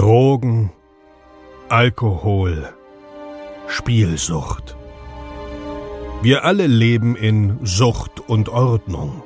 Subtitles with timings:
[0.00, 0.72] Drogen,
[1.68, 2.70] Alkohol,
[3.68, 4.74] Spielsucht.
[6.22, 9.22] Wir alle leben in Sucht und Ordnung.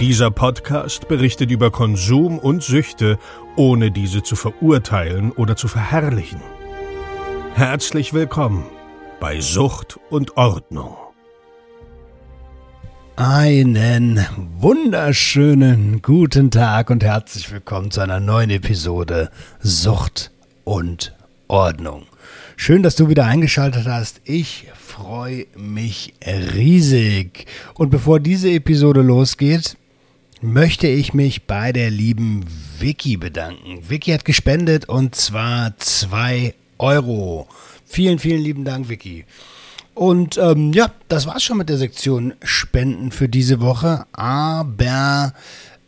[0.00, 3.18] Dieser Podcast berichtet über Konsum und Süchte,
[3.56, 6.40] ohne diese zu verurteilen oder zu verherrlichen.
[7.52, 8.64] Herzlich willkommen
[9.20, 10.96] bei Sucht und Ordnung.
[13.20, 14.24] Einen
[14.60, 20.30] wunderschönen guten Tag und herzlich willkommen zu einer neuen Episode Sucht
[20.62, 21.16] und
[21.48, 22.06] Ordnung.
[22.54, 24.20] Schön, dass du wieder eingeschaltet hast.
[24.22, 27.46] Ich freue mich riesig.
[27.74, 29.76] Und bevor diese Episode losgeht,
[30.40, 32.44] möchte ich mich bei der lieben
[32.78, 33.80] Vicky bedanken.
[33.90, 37.48] Vicky hat gespendet und zwar zwei Euro.
[37.84, 39.24] Vielen, vielen lieben Dank, Vicky.
[39.98, 44.06] Und ähm, ja, das war's schon mit der Sektion Spenden für diese Woche.
[44.12, 45.32] Aber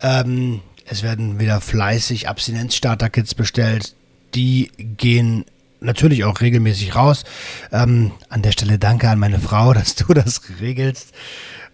[0.01, 3.95] ähm, es werden wieder fleißig Abstinenz-Starter-Kits bestellt.
[4.35, 5.45] Die gehen
[5.79, 7.23] natürlich auch regelmäßig raus.
[7.71, 11.13] Ähm, an der Stelle danke an meine Frau, dass du das regelst.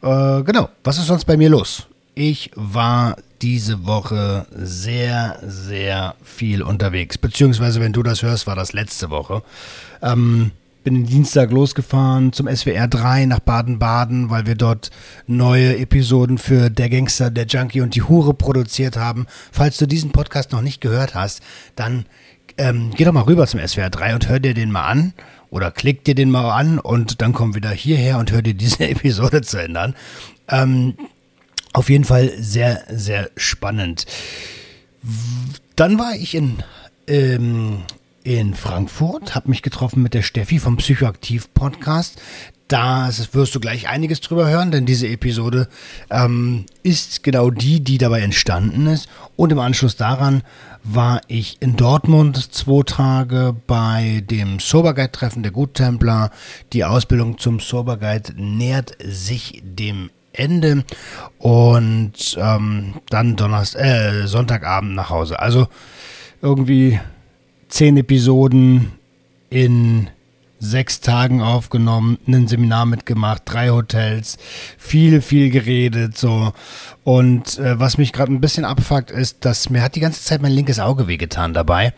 [0.03, 1.87] Äh, genau, was ist sonst bei mir los?
[2.15, 7.17] Ich war diese Woche sehr, sehr viel unterwegs.
[7.17, 9.43] Beziehungsweise, wenn du das hörst, war das letzte Woche.
[10.03, 10.50] Ähm,
[10.87, 14.91] bin den Dienstag losgefahren zum SWR 3 nach Baden-Baden, weil wir dort
[15.27, 19.27] neue Episoden für Der Gangster, der Junkie und die Hure produziert haben.
[19.51, 21.43] Falls du diesen Podcast noch nicht gehört hast,
[21.75, 22.06] dann
[22.56, 25.12] ähm, geh doch mal rüber zum SWR 3 und hör dir den mal an
[25.51, 28.84] oder klick dir den mal an und dann komm wieder hierher und hör dir diese
[28.89, 29.97] Episode zu ändern.
[30.47, 30.95] Ähm,
[31.73, 34.06] auf jeden Fall sehr, sehr spannend.
[35.75, 36.62] Dann war ich in
[37.09, 37.83] ähm,
[38.27, 42.20] in Frankfurt, habe mich getroffen mit der Steffi vom Psychoaktiv Podcast.
[42.66, 45.69] Da wirst du gleich einiges drüber hören, denn diese Episode
[46.10, 49.08] ähm, ist genau die, die dabei entstanden ist.
[49.36, 50.42] Und im Anschluss daran
[50.82, 56.32] war ich in Dortmund zwei Tage bei dem Soberguide-Treffen der Guttempler.
[56.72, 60.84] Die Ausbildung zum Soberguide nähert sich dem Ende
[61.38, 65.38] und ähm, dann Donnerstag, äh, Sonntagabend nach Hause.
[65.38, 65.69] Also
[66.42, 66.98] irgendwie
[67.69, 68.93] zehn Episoden
[69.50, 70.09] in
[70.59, 74.38] sechs Tagen aufgenommen, ein Seminar mitgemacht, drei Hotels,
[74.78, 76.53] viel, viel geredet, so.
[77.04, 80.41] Und äh, was mich gerade ein bisschen abfuckt, ist, dass mir hat die ganze Zeit
[80.41, 81.93] mein linkes Auge wehgetan dabei.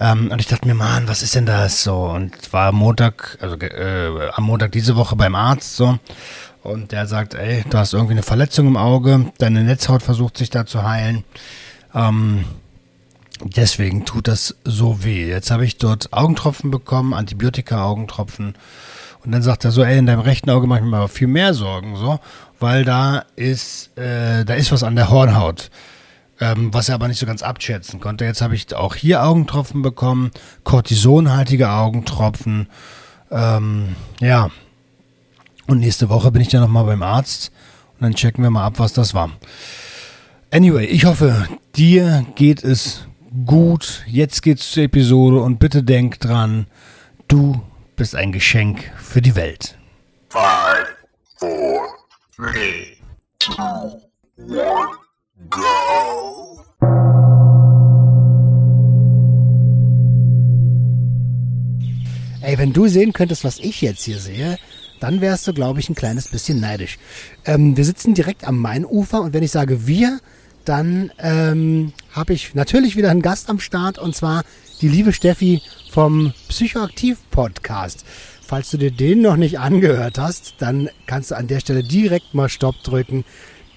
[0.00, 1.96] Ähm, und ich dachte mir, Mann, was ist denn das so?
[2.02, 5.98] Und war Montag, also äh, am Montag diese Woche beim Arzt so.
[6.62, 10.50] Und der sagt, ey, du hast irgendwie eine Verletzung im Auge, deine Netzhaut versucht sich
[10.50, 11.22] da zu heilen.
[11.94, 12.44] Ähm,
[13.44, 15.28] Deswegen tut das so weh.
[15.28, 18.54] Jetzt habe ich dort Augentropfen bekommen, Antibiotika-Augentropfen.
[19.24, 21.26] Und dann sagt er so, ey, in deinem rechten Auge mache ich mir aber viel
[21.26, 22.20] mehr Sorgen, so,
[22.58, 25.70] weil da ist, äh, da ist was an der Hornhaut.
[26.40, 28.24] Ähm, was er aber nicht so ganz abschätzen konnte.
[28.24, 30.32] Jetzt habe ich auch hier Augentropfen bekommen,
[30.64, 32.66] kortisonhaltige Augentropfen.
[33.30, 34.50] Ähm, ja.
[35.68, 37.52] Und nächste Woche bin ich dann nochmal beim Arzt
[37.94, 39.30] und dann checken wir mal ab, was das war.
[40.50, 43.06] Anyway, ich hoffe, dir geht es
[43.44, 44.04] gut.
[44.06, 46.66] Jetzt geht's zur Episode und bitte denk dran,
[47.28, 47.60] du
[47.96, 49.76] bist ein Geschenk für die Welt.
[50.28, 50.96] Five,
[51.38, 51.80] four,
[52.36, 52.96] three,
[53.38, 54.00] two,
[54.36, 54.88] one,
[55.50, 55.60] go.
[62.42, 64.58] Ey, wenn du sehen könntest, was ich jetzt hier sehe,
[65.00, 66.98] dann wärst du, glaube ich, ein kleines bisschen neidisch.
[67.46, 70.20] Ähm, wir sitzen direkt am Mainufer und wenn ich sage wir,
[70.64, 74.44] dann ähm, habe ich natürlich wieder einen Gast am Start und zwar
[74.80, 78.04] die liebe Steffi vom Psychoaktiv Podcast.
[78.46, 82.34] Falls du dir den noch nicht angehört hast, dann kannst du an der Stelle direkt
[82.34, 83.24] mal Stopp drücken,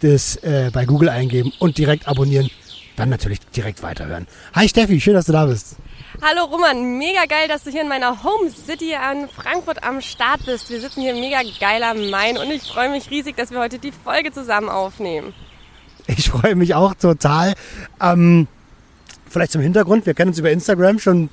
[0.01, 2.49] das äh, bei Google eingeben und direkt abonnieren.
[2.95, 4.27] Dann natürlich direkt weiterhören.
[4.53, 5.75] Hi Steffi, schön, dass du da bist.
[6.21, 10.45] Hallo Roman, mega geil, dass du hier in meiner Home City an Frankfurt am Start
[10.45, 10.69] bist.
[10.69, 13.91] Wir sitzen hier mega geiler Main und ich freue mich riesig, dass wir heute die
[13.91, 15.33] Folge zusammen aufnehmen.
[16.07, 17.53] Ich freue mich auch total.
[18.01, 18.47] Ähm,
[19.29, 21.30] vielleicht zum Hintergrund, wir kennen uns über Instagram schon,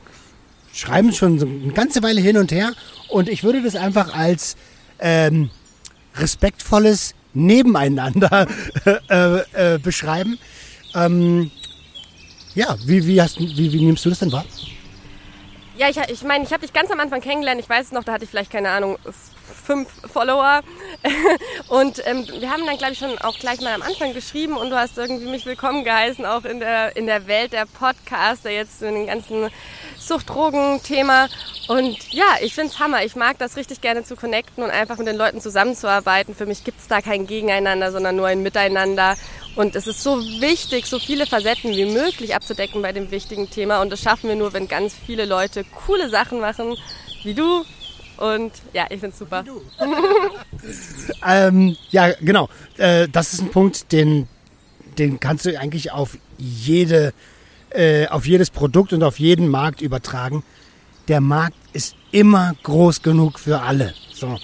[0.72, 2.72] schreiben schon so eine ganze Weile hin und her.
[3.08, 4.56] Und ich würde das einfach als
[4.98, 5.50] ähm,
[6.16, 8.46] respektvolles Nebeneinander
[9.08, 10.38] äh, äh, beschreiben.
[10.94, 11.50] Ähm,
[12.54, 14.44] ja, wie, wie, hast, wie, wie nimmst du das denn wahr?
[15.76, 17.60] Ja, ich, ich meine, ich habe dich ganz am Anfang kennengelernt.
[17.60, 18.96] Ich weiß es noch, da hatte ich vielleicht, keine Ahnung,
[19.44, 20.60] fünf Follower.
[21.68, 24.70] Und ähm, wir haben dann, glaube ich, schon auch gleich mal am Anfang geschrieben und
[24.70, 28.82] du hast irgendwie mich willkommen geheißen, auch in der, in der Welt der Podcaster, jetzt
[28.82, 29.50] in den ganzen
[29.98, 31.28] Sucht-Drogen-Thema.
[31.68, 33.04] Und ja, ich finde es Hammer.
[33.04, 36.34] Ich mag das richtig gerne zu connecten und einfach mit den Leuten zusammenzuarbeiten.
[36.34, 39.16] Für mich gibt es da kein Gegeneinander, sondern nur ein Miteinander.
[39.56, 43.80] Und es ist so wichtig, so viele Facetten wie möglich abzudecken bei dem wichtigen Thema.
[43.82, 46.76] Und das schaffen wir nur, wenn ganz viele Leute coole Sachen machen,
[47.22, 47.64] wie du.
[48.16, 49.44] Und ja, ich finde es super.
[51.26, 52.48] ähm, ja, genau.
[52.76, 54.28] Äh, das ist ein Punkt, den,
[54.98, 57.12] den kannst du eigentlich auf jede,
[57.70, 60.44] äh, auf jedes Produkt und auf jeden Markt übertragen.
[61.08, 63.94] Der Markt ist immer groß genug für alle.
[64.12, 64.38] So.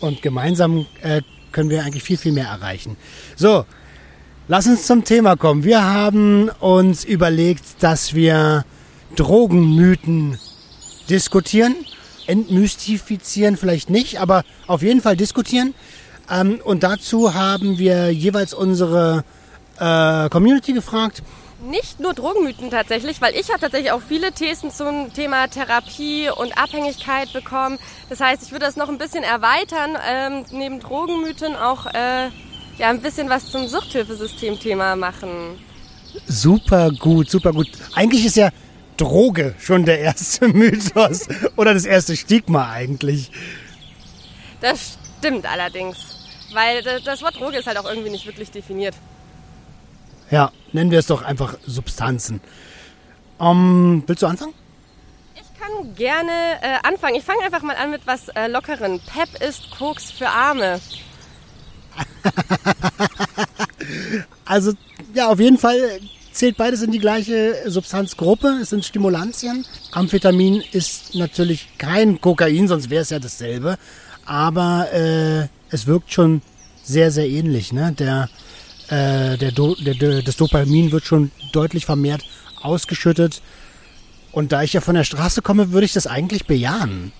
[0.00, 1.22] Und gemeinsam äh,
[1.52, 2.96] können wir eigentlich viel, viel mehr erreichen.
[3.36, 3.64] So,
[4.48, 5.62] lass uns zum Thema kommen.
[5.64, 8.64] Wir haben uns überlegt, dass wir
[9.14, 10.38] Drogenmythen
[11.08, 11.76] diskutieren.
[12.32, 15.74] Entmystifizieren vielleicht nicht, aber auf jeden Fall diskutieren.
[16.30, 19.22] Ähm, und dazu haben wir jeweils unsere
[19.78, 21.22] äh, Community gefragt.
[21.68, 26.56] Nicht nur Drogenmythen tatsächlich, weil ich habe tatsächlich auch viele Thesen zum Thema Therapie und
[26.58, 27.78] Abhängigkeit bekommen.
[28.08, 32.30] Das heißt, ich würde das noch ein bisschen erweitern, ähm, neben Drogenmythen auch äh,
[32.78, 35.58] ja, ein bisschen was zum Suchthilfesystem-Thema machen.
[36.26, 37.68] Super gut, super gut.
[37.94, 38.48] Eigentlich ist ja
[38.96, 43.30] Droge schon der erste Mythos oder das erste Stigma eigentlich.
[44.60, 45.98] Das stimmt allerdings,
[46.52, 48.94] weil das Wort Droge ist halt auch irgendwie nicht wirklich definiert.
[50.30, 52.40] Ja, nennen wir es doch einfach Substanzen.
[53.38, 54.54] Um, willst du anfangen?
[55.34, 57.16] Ich kann gerne äh, anfangen.
[57.16, 59.00] Ich fange einfach mal an mit was äh, Lockeren.
[59.00, 60.80] Pep ist Koks für Arme.
[64.44, 64.72] also,
[65.12, 66.00] ja, auf jeden Fall
[66.32, 68.58] zählt beides in die gleiche Substanzgruppe.
[68.62, 69.64] Es sind Stimulantien.
[69.92, 73.78] Amphetamin ist natürlich kein Kokain, sonst wäre es ja dasselbe.
[74.24, 76.42] Aber äh, es wirkt schon
[76.82, 77.72] sehr, sehr ähnlich.
[77.72, 77.92] Ne?
[77.92, 78.28] Der
[78.92, 82.24] äh, der Do, der, das Dopamin wird schon deutlich vermehrt
[82.60, 83.40] ausgeschüttet.
[84.32, 87.12] Und da ich ja von der Straße komme, würde ich das eigentlich bejahen.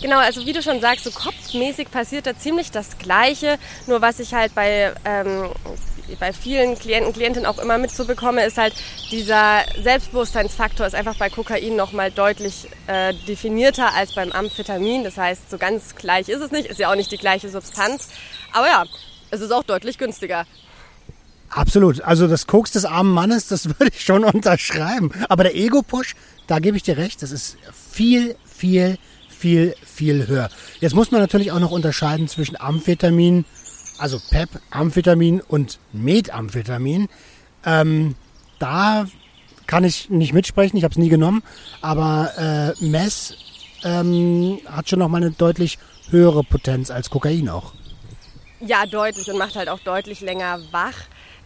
[0.00, 3.58] Genau, also wie du schon sagst, so kopfmäßig passiert da ziemlich das Gleiche.
[3.86, 5.48] Nur was ich halt bei, ähm,
[6.18, 8.74] bei vielen Klienten, Klientinnen auch immer mitzubekomme, ist halt
[9.10, 15.04] dieser Selbstbewusstseinsfaktor ist einfach bei Kokain nochmal deutlich äh, definierter als beim Amphetamin.
[15.04, 18.08] Das heißt, so ganz gleich ist es nicht, ist ja auch nicht die gleiche Substanz.
[18.52, 18.84] Aber ja,
[19.30, 20.46] es ist auch deutlich günstiger.
[21.50, 22.02] Absolut.
[22.02, 25.12] Also das Koks des armen Mannes, das würde ich schon unterschreiben.
[25.28, 26.14] Aber der Ego-Push,
[26.46, 28.98] da gebe ich dir recht, das ist viel, viel,
[29.28, 30.48] viel, viel höher.
[30.80, 33.44] Jetzt muss man natürlich auch noch unterscheiden zwischen Amphetamin,
[33.98, 37.08] also PEP, Amphetamin und Methamphetamin.
[37.64, 38.14] Ähm,
[38.58, 39.06] da
[39.66, 41.42] kann ich nicht mitsprechen, ich habe es nie genommen,
[41.80, 43.34] aber äh, Mess
[43.82, 45.78] ähm, hat schon noch mal eine deutlich
[46.10, 47.72] höhere Potenz als Kokain auch.
[48.60, 50.94] Ja, deutlich und macht halt auch deutlich länger wach.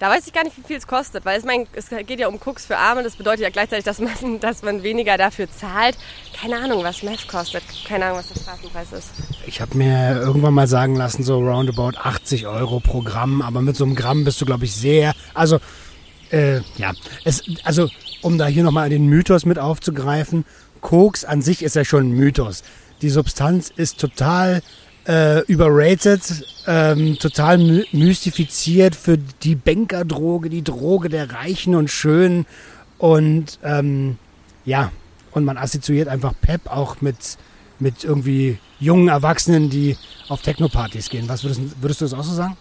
[0.00, 2.28] Da weiß ich gar nicht, wie viel es kostet, weil es, mein, es geht ja
[2.28, 3.02] um Cooks für Arme.
[3.02, 5.98] Das bedeutet ja gleichzeitig, dass man, dass man weniger dafür zahlt.
[6.40, 7.62] Keine Ahnung, was Meth kostet.
[7.86, 9.10] Keine Ahnung, was der Straßenpreis ist.
[9.46, 13.42] Ich habe mir irgendwann mal sagen lassen, so roundabout 80 Euro pro Gramm.
[13.42, 15.12] Aber mit so einem Gramm bist du, glaube ich, sehr.
[15.34, 15.60] Also,
[16.30, 16.94] äh, ja.
[17.24, 17.90] Es, also,
[18.22, 20.46] um da hier nochmal den Mythos mit aufzugreifen.
[20.80, 22.62] Koks an sich ist ja schon ein Mythos.
[23.02, 24.62] Die Substanz ist total
[25.06, 26.22] äh, überrated,
[26.66, 32.46] ähm, total my mystifiziert für die Bankerdroge, die Droge der Reichen und Schönen.
[32.98, 34.18] Und ähm,
[34.64, 34.92] ja,
[35.32, 37.38] und man assoziiert einfach Pep auch mit,
[37.78, 39.96] mit irgendwie jungen Erwachsenen, die
[40.28, 41.28] auf Techno-Partys gehen.
[41.28, 42.56] Was würdest, würdest du das auch so sagen?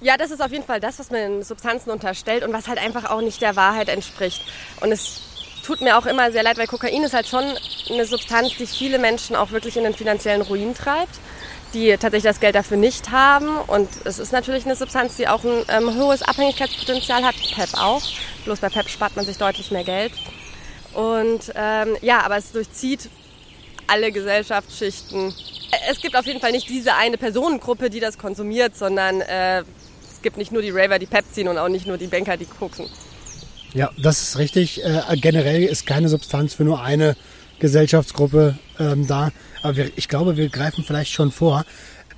[0.00, 3.10] Ja, das ist auf jeden Fall das, was man Substanzen unterstellt und was halt einfach
[3.10, 4.42] auch nicht der Wahrheit entspricht.
[4.80, 5.22] Und es
[5.64, 7.44] tut mir auch immer sehr leid, weil Kokain ist halt schon
[7.90, 11.18] eine Substanz, die viele Menschen auch wirklich in den finanziellen Ruin treibt
[11.74, 13.58] die tatsächlich das Geld dafür nicht haben.
[13.66, 17.34] Und es ist natürlich eine Substanz, die auch ein ähm, hohes Abhängigkeitspotenzial hat.
[17.36, 18.02] PEP auch.
[18.44, 20.12] Bloß bei PEP spart man sich deutlich mehr Geld.
[20.94, 23.10] Und ähm, ja, aber es durchzieht
[23.86, 25.34] alle Gesellschaftsschichten.
[25.90, 30.22] Es gibt auf jeden Fall nicht diese eine Personengruppe, die das konsumiert, sondern äh, es
[30.22, 32.46] gibt nicht nur die Raver, die PEP ziehen und auch nicht nur die Banker, die
[32.46, 32.86] koksen.
[33.74, 34.84] Ja, das ist richtig.
[34.84, 37.16] Äh, generell ist keine Substanz für nur eine
[37.64, 39.30] Gesellschaftsgruppe ähm, da.
[39.62, 41.64] Aber wir, ich glaube, wir greifen vielleicht schon vor.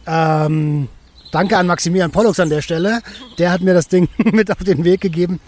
[0.05, 0.89] Ähm,
[1.31, 3.01] danke an Maximilian Pollux an der Stelle.
[3.39, 5.39] Der hat mir das Ding mit auf den Weg gegeben.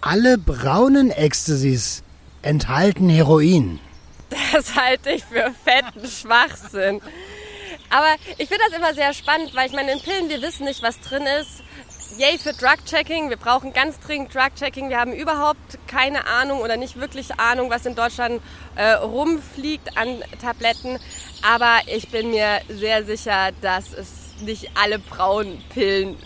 [0.00, 2.02] Alle braunen Ecstasies
[2.40, 3.78] enthalten Heroin.
[4.52, 7.02] Das halte ich für fetten Schwachsinn.
[7.90, 10.82] Aber ich finde das immer sehr spannend, weil ich meine, in Pillen, wir wissen nicht,
[10.82, 11.62] was drin ist
[12.18, 13.30] yay für Drug-Checking.
[13.30, 14.88] Wir brauchen ganz dringend Drug-Checking.
[14.88, 18.40] Wir haben überhaupt keine Ahnung oder nicht wirklich Ahnung, was in Deutschland
[18.76, 20.98] äh, rumfliegt an Tabletten.
[21.42, 24.08] Aber ich bin mir sehr sicher, dass es
[24.40, 26.16] nicht alle braunen Pillen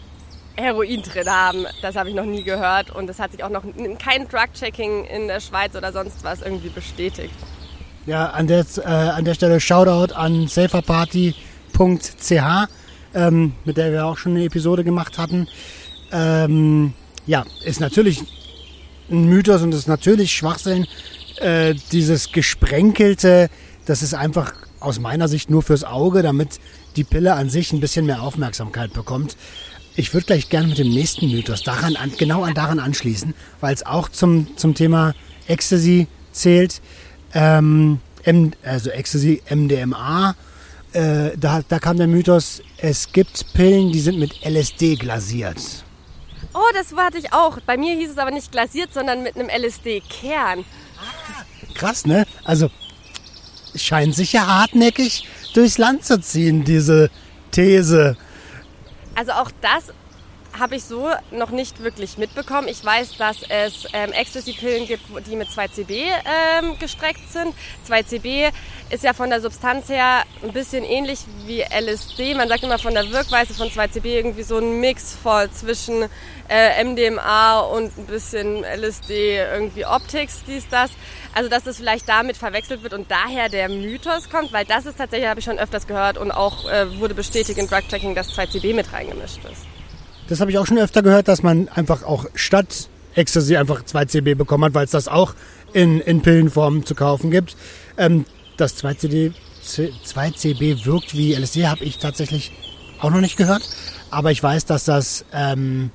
[0.57, 1.67] Heroin drin haben.
[1.83, 3.65] Das habe ich noch nie gehört und das hat sich auch noch
[3.99, 7.35] kein Drug-Checking in der Schweiz oder sonst was irgendwie bestätigt.
[8.07, 11.39] Ja, an der, äh, an der Stelle Shoutout an saferparty.ch,
[13.15, 15.49] ähm, mit der wir auch schon eine Episode gemacht hatten.
[16.13, 16.93] Ähm,
[17.27, 18.23] ja, ist natürlich
[19.11, 20.87] ein Mythos und ist natürlich Schwachsinn.
[21.37, 23.49] Äh, dieses Gesprenkelte,
[23.87, 26.59] das ist einfach aus meiner Sicht nur fürs Auge, damit
[26.97, 29.37] die Pille an sich ein bisschen mehr Aufmerksamkeit bekommt.
[29.97, 33.75] Ich würde gleich gerne mit dem nächsten Mythos daran an, genau an daran anschließen, weil
[33.75, 35.15] es auch zum, zum Thema
[35.47, 36.81] Ecstasy zählt.
[37.35, 40.35] Ähm, M, also Ecstasy, MDMA.
[40.93, 45.85] Äh, da, da kam der Mythos, es gibt Pillen, die sind mit LSD glasiert.
[46.53, 47.61] Oh, das hatte ich auch.
[47.61, 50.65] Bei mir hieß es aber nicht glasiert, sondern mit einem LSD-Kern.
[51.75, 52.27] Krass, ne?
[52.45, 52.71] Also
[53.77, 57.09] scheint sich ja hartnäckig durchs Land zu ziehen, diese
[57.53, 58.17] These.
[59.15, 59.93] Also auch das
[60.61, 62.69] habe ich so noch nicht wirklich mitbekommen.
[62.69, 67.55] Ich weiß, dass es ähm, Ecstasy-Pillen gibt, die mit 2CB ähm, gestreckt sind.
[67.89, 68.51] 2CB
[68.91, 72.35] ist ja von der Substanz her ein bisschen ähnlich wie LSD.
[72.35, 76.05] Man sagt immer von der Wirkweise von 2CB irgendwie so ein Mix voll zwischen
[76.49, 80.91] äh, MDMA und ein bisschen LSD, irgendwie Optics, dies, das.
[81.35, 84.99] Also dass das vielleicht damit verwechselt wird und daher der Mythos kommt, weil das ist
[84.99, 88.37] tatsächlich, habe ich schon öfters gehört und auch äh, wurde bestätigt in Drug Tracking, dass
[88.37, 89.80] 2CB mit reingemischt ist.
[90.31, 94.37] Das habe ich auch schon öfter gehört, dass man einfach auch statt Ecstasy einfach 2CB
[94.37, 95.35] bekommen hat, weil es das auch
[95.73, 97.57] in, in Pillenform zu kaufen gibt.
[97.99, 98.25] Ähm,
[98.57, 99.33] dass 2CB,
[99.65, 102.53] 2CB wirkt wie LSD, habe ich tatsächlich
[103.01, 103.69] auch noch nicht gehört.
[104.13, 105.91] Aber ich weiß, dass das, ähm,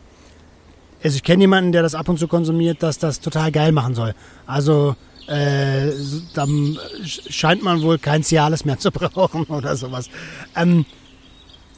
[1.02, 3.96] also ich kenne jemanden, der das ab und zu konsumiert, dass das total geil machen
[3.96, 4.16] soll.
[4.46, 5.92] Also äh,
[6.34, 10.10] dann scheint man wohl kein Cialis mehr zu brauchen oder sowas.
[10.58, 10.86] Ähm,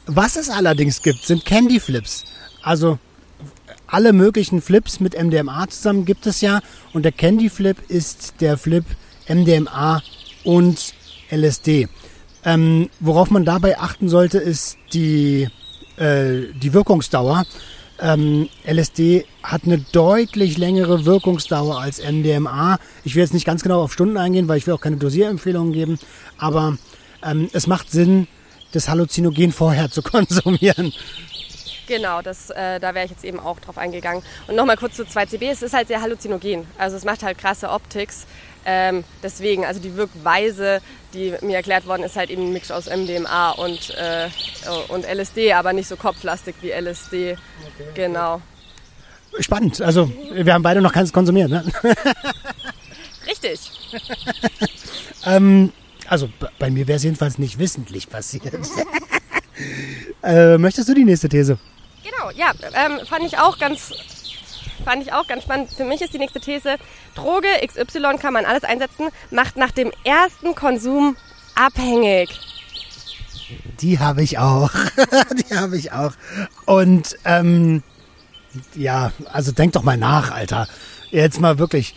[0.06, 2.24] was es allerdings gibt, sind Candy Flips.
[2.68, 2.98] Also
[3.86, 6.60] alle möglichen Flips mit MDMA zusammen gibt es ja.
[6.92, 8.84] Und der Candy Flip ist der Flip
[9.26, 10.02] MDMA
[10.44, 10.92] und
[11.30, 11.88] LSD.
[12.44, 15.48] Ähm, worauf man dabei achten sollte, ist die,
[15.96, 17.46] äh, die Wirkungsdauer.
[18.00, 22.78] Ähm, LSD hat eine deutlich längere Wirkungsdauer als MDMA.
[23.02, 25.72] Ich will jetzt nicht ganz genau auf Stunden eingehen, weil ich will auch keine Dosierempfehlungen
[25.72, 25.98] geben.
[26.36, 26.76] Aber
[27.24, 28.28] ähm, es macht Sinn,
[28.72, 30.92] das Halluzinogen vorher zu konsumieren.
[31.88, 34.22] Genau, das, äh, da wäre ich jetzt eben auch drauf eingegangen.
[34.46, 36.66] Und nochmal kurz zu 2CB, es ist halt sehr halluzinogen.
[36.76, 38.26] Also es macht halt krasse Optics.
[38.66, 40.82] Ähm, deswegen, also die Wirkweise,
[41.14, 44.28] die mir erklärt worden ist, halt eben ein Mix aus MDMA und, äh,
[44.88, 47.32] und LSD, aber nicht so kopflastig wie LSD.
[47.32, 47.38] Okay,
[47.94, 48.42] genau.
[49.40, 49.80] Spannend.
[49.80, 51.64] Also wir haben beide noch keins konsumiert, ne?
[53.26, 53.60] Richtig.
[55.24, 55.72] ähm,
[56.06, 56.28] also
[56.58, 58.52] bei mir wäre es jedenfalls nicht wissentlich passiert.
[60.22, 61.58] äh, möchtest du die nächste These?
[62.10, 63.92] Genau, ja, ähm, fand ich auch ganz
[64.84, 65.70] fand ich auch ganz spannend.
[65.70, 66.76] Für mich ist die nächste These,
[67.14, 71.16] Droge XY kann man alles einsetzen, macht nach dem ersten Konsum
[71.54, 72.30] abhängig.
[73.80, 74.70] Die habe ich auch.
[75.50, 76.12] die habe ich auch.
[76.64, 77.82] Und ähm,
[78.74, 80.68] ja, also denk doch mal nach, Alter.
[81.10, 81.94] Jetzt mal wirklich.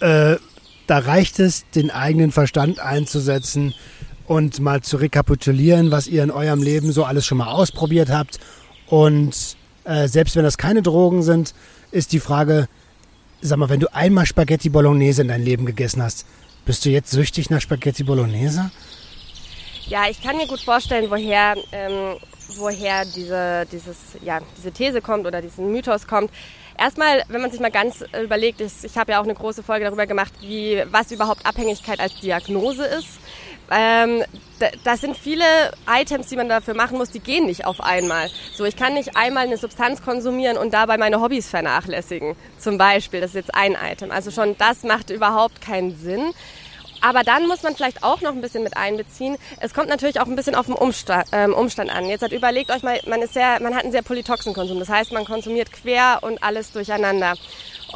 [0.00, 0.36] Äh,
[0.86, 3.74] da reicht es, den eigenen Verstand einzusetzen
[4.26, 8.38] und mal zu rekapitulieren, was ihr in eurem Leben so alles schon mal ausprobiert habt.
[8.88, 11.54] Und äh, selbst wenn das keine Drogen sind,
[11.90, 12.68] ist die Frage,
[13.40, 16.26] sag mal, wenn du einmal Spaghetti Bolognese in dein Leben gegessen hast,
[16.64, 18.70] bist du jetzt süchtig nach Spaghetti Bolognese?
[19.88, 22.16] Ja, ich kann mir gut vorstellen, woher, ähm,
[22.56, 26.30] woher diese, dieses, ja, diese These kommt oder diesen Mythos kommt.
[26.76, 30.06] Erstmal, wenn man sich mal ganz überlegt, ich habe ja auch eine große Folge darüber
[30.06, 33.20] gemacht, wie, was überhaupt Abhängigkeit als Diagnose ist.
[33.70, 34.22] Ähm,
[34.84, 35.44] das sind viele
[35.88, 38.30] Items, die man dafür machen muss, die gehen nicht auf einmal.
[38.54, 42.36] So, ich kann nicht einmal eine Substanz konsumieren und dabei meine Hobbys vernachlässigen.
[42.58, 44.10] Zum Beispiel, das ist jetzt ein Item.
[44.10, 46.32] Also schon das macht überhaupt keinen Sinn.
[47.02, 49.36] Aber dann muss man vielleicht auch noch ein bisschen mit einbeziehen.
[49.60, 52.06] Es kommt natürlich auch ein bisschen auf den Umstand, ähm, Umstand an.
[52.06, 54.78] Jetzt hat überlegt euch mal, man ist sehr, man hat einen sehr polytoxen Konsum.
[54.78, 57.34] Das heißt, man konsumiert quer und alles durcheinander.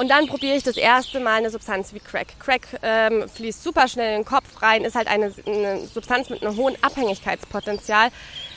[0.00, 2.28] Und dann probiere ich das erste Mal eine Substanz wie Crack.
[2.40, 6.42] Crack ähm, fließt super schnell in den Kopf rein, ist halt eine, eine Substanz mit
[6.42, 8.08] einem hohen Abhängigkeitspotenzial.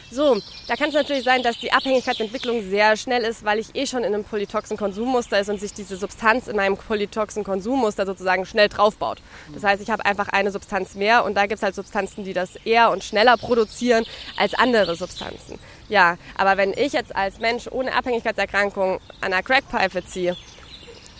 [0.09, 0.37] So,
[0.69, 4.05] da kann es natürlich sein, dass die Abhängigkeitsentwicklung sehr schnell ist, weil ich eh schon
[4.05, 8.69] in einem polytoxen Konsummuster ist und sich diese Substanz in meinem polytoxen Konsummuster sozusagen schnell
[8.69, 9.21] draufbaut.
[9.53, 12.33] Das heißt, ich habe einfach eine Substanz mehr und da gibt es halt Substanzen, die
[12.33, 14.05] das eher und schneller produzieren
[14.37, 15.59] als andere Substanzen.
[15.89, 20.37] Ja, aber wenn ich jetzt als Mensch ohne Abhängigkeitserkrankung an einer Crackpfeife ziehe,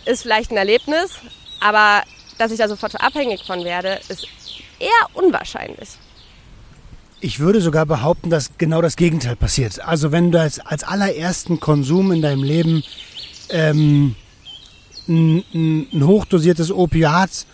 [0.06, 1.12] ist vielleicht ein Erlebnis,
[1.60, 2.04] aber
[2.38, 4.28] dass ich da sofort abhängig von werde, ist
[4.80, 5.90] eher unwahrscheinlich.
[7.22, 9.80] Ich würde sogar behaupten, dass genau das Gegenteil passiert.
[9.80, 12.84] Also wenn du als, als allerersten Konsum in deinem Leben
[13.50, 14.16] ähm,
[15.08, 17.46] ein, ein hochdosiertes Opiat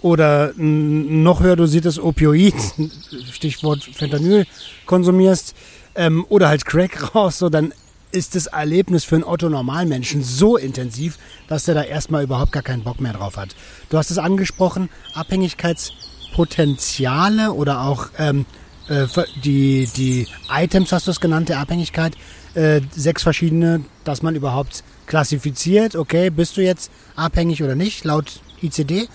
[0.00, 2.54] oder ein noch höher dosiertes Opioid,
[3.32, 4.46] Stichwort Fentanyl,
[4.86, 5.54] konsumierst
[5.94, 7.72] ähm, oder halt Crack raus, so dann
[8.12, 12.84] ist das Erlebnis für einen Otto-Normalmenschen so intensiv, dass der da erstmal überhaupt gar keinen
[12.84, 13.56] Bock mehr drauf hat.
[13.90, 18.46] Du hast es angesprochen, Abhängigkeitspotenziale oder auch ähm,
[18.88, 19.06] äh,
[19.42, 22.14] die, die Items, hast du es genannt, der Abhängigkeit,
[22.54, 28.40] äh, sechs verschiedene, dass man überhaupt klassifiziert, okay, bist du jetzt abhängig oder nicht, laut
[28.62, 29.08] ICD.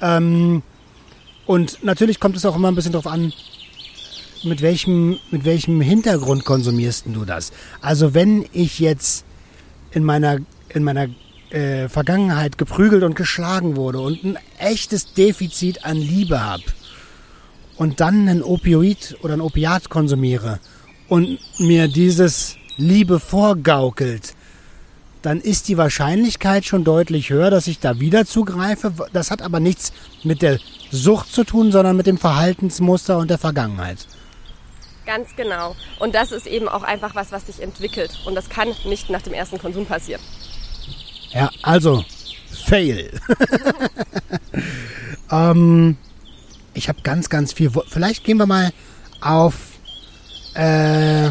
[0.00, 0.62] Ähm,
[1.46, 3.32] und natürlich kommt es auch immer ein bisschen darauf an,
[4.44, 7.52] mit welchem, mit welchem Hintergrund konsumierst du das?
[7.80, 9.24] Also wenn ich jetzt
[9.92, 11.08] in meiner, in meiner
[11.50, 16.64] äh, Vergangenheit geprügelt und geschlagen wurde und ein echtes Defizit an Liebe habe
[17.76, 20.60] und dann ein Opioid oder ein Opiat konsumiere
[21.08, 24.34] und mir dieses Liebe vorgaukelt,
[25.20, 28.92] dann ist die Wahrscheinlichkeit schon deutlich höher, dass ich da wieder zugreife.
[29.12, 29.92] Das hat aber nichts
[30.24, 30.58] mit der
[30.90, 34.06] Sucht zu tun, sondern mit dem Verhaltensmuster und der Vergangenheit.
[35.04, 35.74] Ganz genau.
[35.98, 38.18] Und das ist eben auch einfach was, was sich entwickelt.
[38.24, 40.22] Und das kann nicht nach dem ersten Konsum passieren.
[41.30, 42.04] Ja, also,
[42.66, 43.10] fail.
[45.30, 45.96] ähm,
[46.74, 47.70] ich habe ganz, ganz viel.
[47.88, 48.72] Vielleicht gehen wir mal
[49.20, 49.54] auf.
[50.54, 51.30] Äh,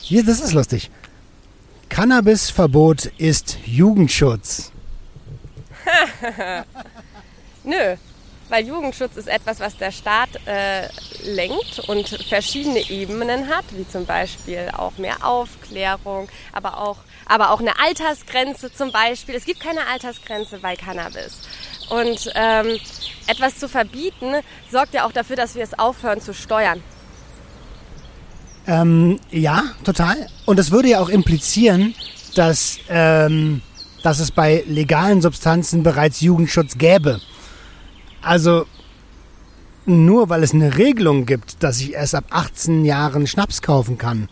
[0.00, 0.90] hier, das ist lustig.
[1.88, 4.70] Cannabisverbot ist Jugendschutz.
[7.64, 7.96] Nö,
[8.48, 10.88] weil Jugendschutz ist etwas, was der Staat äh,
[11.24, 17.60] lenkt und verschiedene Ebenen hat, wie zum Beispiel auch mehr Aufklärung, aber auch, aber auch
[17.60, 19.34] eine Altersgrenze zum Beispiel.
[19.34, 21.40] Es gibt keine Altersgrenze bei Cannabis.
[21.90, 22.78] Und ähm,
[23.26, 24.34] etwas zu verbieten
[24.70, 26.82] sorgt ja auch dafür, dass wir es aufhören zu steuern.
[28.66, 30.28] Ähm, ja, total.
[30.44, 31.94] Und das würde ja auch implizieren,
[32.34, 33.62] dass, ähm,
[34.02, 37.20] dass es bei legalen Substanzen bereits Jugendschutz gäbe.
[38.22, 38.66] Also
[39.86, 44.28] nur weil es eine Regelung gibt, dass ich erst ab 18 Jahren Schnaps kaufen kann.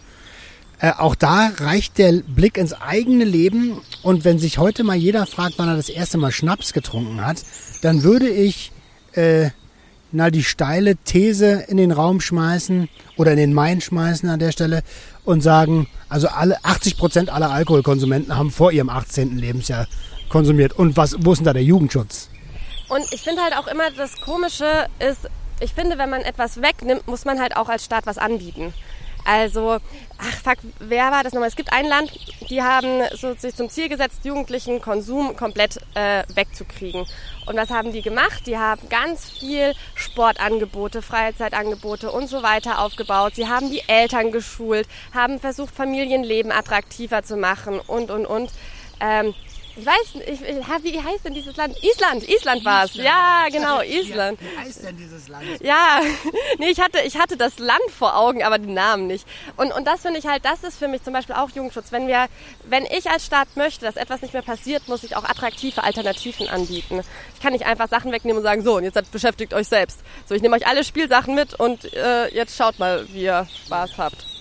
[0.81, 3.81] Äh, auch da reicht der Blick ins eigene Leben.
[4.03, 7.43] Und wenn sich heute mal jeder fragt, wann er das erste Mal Schnaps getrunken hat,
[7.83, 8.73] dann würde ich
[9.12, 9.50] äh,
[10.14, 14.53] na, die steile These in den Raum schmeißen oder in den Main schmeißen an der
[14.53, 14.83] Stelle
[15.25, 19.37] und sagen, also alle 80 Prozent aller Alkoholkonsumenten haben vor ihrem 18.
[19.38, 19.88] Lebensjahr
[20.29, 20.73] konsumiert.
[20.73, 22.29] Und was, wo ist denn da der Jugendschutz?
[22.88, 25.29] Und ich finde halt auch immer, das Komische ist,
[25.61, 28.75] ich finde, wenn man etwas wegnimmt, muss man halt auch als Staat was anbieten.
[29.25, 29.79] Also,
[30.18, 31.49] ach fuck, wer war das nochmal?
[31.49, 32.12] Es gibt ein Land,
[32.51, 37.07] die haben so sich zum Ziel gesetzt, jugendlichen Konsum komplett äh, wegzukriegen.
[37.47, 38.47] Und was haben die gemacht?
[38.47, 43.35] Die haben ganz viel Sportangebote, Freizeitangebote und so weiter aufgebaut.
[43.35, 48.51] Sie haben die Eltern geschult, haben versucht, Familienleben attraktiver zu machen und, und, und.
[49.01, 49.35] Ähm,
[49.77, 51.77] ich weiß nicht, wie heißt denn dieses Land?
[51.83, 52.95] Island, Island war es.
[52.95, 54.39] Ja, genau, Island.
[54.41, 55.45] Wie heißt denn dieses Land?
[55.61, 56.01] Ja,
[56.59, 59.27] nee, ich hatte, ich hatte das Land vor Augen, aber den Namen nicht.
[59.57, 61.91] Und, und das finde ich halt, das ist für mich zum Beispiel auch Jugendschutz.
[61.91, 62.27] Wenn wir,
[62.65, 66.49] wenn ich als Staat möchte, dass etwas nicht mehr passiert, muss ich auch attraktive Alternativen
[66.49, 67.03] anbieten.
[67.35, 70.01] Ich kann nicht einfach Sachen wegnehmen und sagen, so, und jetzt beschäftigt euch selbst.
[70.27, 73.99] So, ich nehme euch alle Spielsachen mit und äh, jetzt schaut mal, wie ihr Spaß
[73.99, 74.34] habt.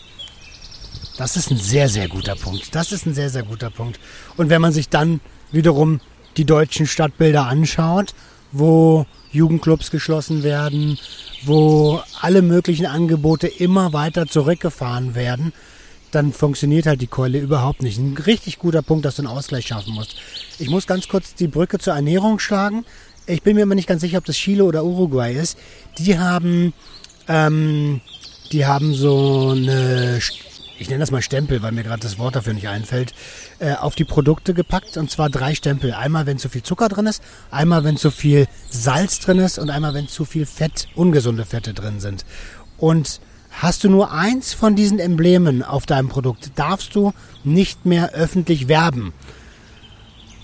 [1.18, 2.74] Das ist ein sehr, sehr guter Punkt.
[2.74, 4.00] Das ist ein sehr, sehr guter Punkt.
[4.36, 5.20] Und wenn man sich dann
[5.52, 6.02] wiederum
[6.38, 8.16] die deutschen Stadtbilder anschaut,
[8.52, 10.98] wo Jugendclubs geschlossen werden,
[11.44, 15.54] wo alle möglichen Angebote immer weiter zurückgefahren werden,
[16.12, 17.98] dann funktioniert halt die Keule überhaupt nicht.
[17.98, 20.16] Ein richtig guter Punkt, dass du einen Ausgleich schaffen musst.
[20.60, 22.86] Ich muss ganz kurz die Brücke zur Ernährung schlagen.
[23.26, 25.58] Ich bin mir immer nicht ganz sicher, ob das Chile oder Uruguay ist.
[25.98, 26.74] Die haben,
[27.28, 28.02] ähm,
[28.52, 30.20] die haben so eine
[30.80, 33.14] ich nenne das mal Stempel, weil mir gerade das Wort dafür nicht einfällt,
[33.60, 34.98] äh, auf die Produkte gepackt.
[34.98, 35.94] Und zwar drei Stempel.
[35.94, 39.70] Einmal, wenn zu viel Zucker drin ist, einmal, wenn zu viel Salz drin ist und
[39.70, 42.26] einmal, wenn zu viel Fett, ungesunde Fette drin sind.
[42.78, 48.12] Und hast du nur eins von diesen Emblemen auf deinem Produkt, darfst du nicht mehr
[48.14, 49.14] öffentlich werben.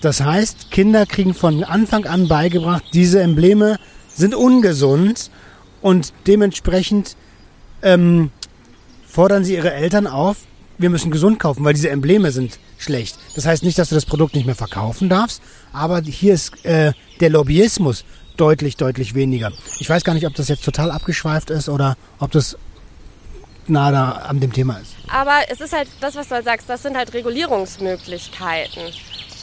[0.00, 5.30] Das heißt, Kinder kriegen von Anfang an beigebracht, diese Embleme sind ungesund
[5.82, 7.16] und dementsprechend
[7.82, 8.30] ähm,
[9.10, 10.36] fordern sie ihre Eltern auf,
[10.78, 13.18] wir müssen gesund kaufen, weil diese Embleme sind schlecht.
[13.34, 15.42] Das heißt nicht, dass du das Produkt nicht mehr verkaufen darfst,
[15.72, 18.04] aber hier ist äh, der Lobbyismus
[18.36, 19.52] deutlich, deutlich weniger.
[19.78, 22.56] Ich weiß gar nicht, ob das jetzt total abgeschweift ist oder ob das
[23.66, 24.94] nah da an dem Thema ist.
[25.08, 28.82] Aber es ist halt das, was du halt sagst, das sind halt Regulierungsmöglichkeiten.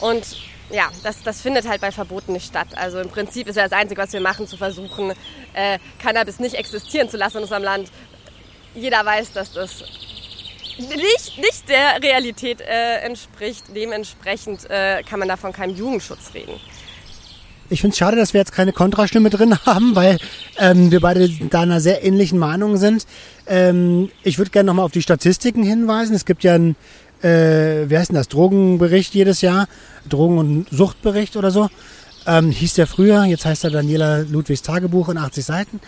[0.00, 0.24] Und
[0.70, 2.68] ja, das, das findet halt bei Verboten nicht statt.
[2.76, 5.12] Also im Prinzip ist ja das Einzige, was wir machen, zu versuchen,
[5.54, 7.90] äh, Cannabis nicht existieren zu lassen in unserem Land,
[8.78, 9.84] jeder weiß, dass das
[10.78, 13.64] nicht, nicht der Realität äh, entspricht.
[13.74, 16.54] Dementsprechend äh, kann man da von keinem Jugendschutz reden.
[17.70, 20.18] Ich finde es schade, dass wir jetzt keine Kontrastimme drin haben, weil
[20.58, 23.06] ähm, wir beide da einer sehr ähnlichen Meinung sind.
[23.46, 26.14] Ähm, ich würde gerne nochmal auf die Statistiken hinweisen.
[26.14, 26.76] Es gibt ja ein,
[27.22, 29.68] äh, wie heißt denn das, Drogenbericht jedes Jahr,
[30.08, 31.68] Drogen- und Suchtbericht oder so.
[32.26, 35.80] Ähm, hieß der früher, jetzt heißt er Daniela Ludwigs Tagebuch in 80 Seiten.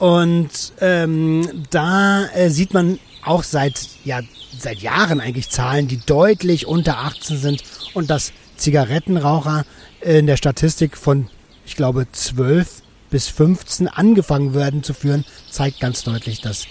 [0.00, 4.20] Und ähm, da äh, sieht man auch seit, ja,
[4.58, 9.66] seit Jahren eigentlich Zahlen, die deutlich unter 18 sind und dass Zigarettenraucher
[10.00, 11.28] in der Statistik von,
[11.66, 16.64] ich glaube, 12 bis 15 angefangen werden zu führen, zeigt ganz deutlich, dass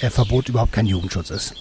[0.00, 1.54] äh, Verbot überhaupt kein Jugendschutz ist.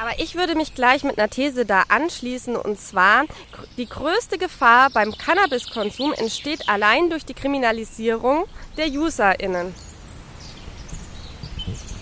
[0.00, 3.24] Aber ich würde mich gleich mit einer These da anschließen und zwar,
[3.76, 8.44] die größte Gefahr beim Cannabiskonsum entsteht allein durch die Kriminalisierung
[8.76, 9.74] der UserInnen.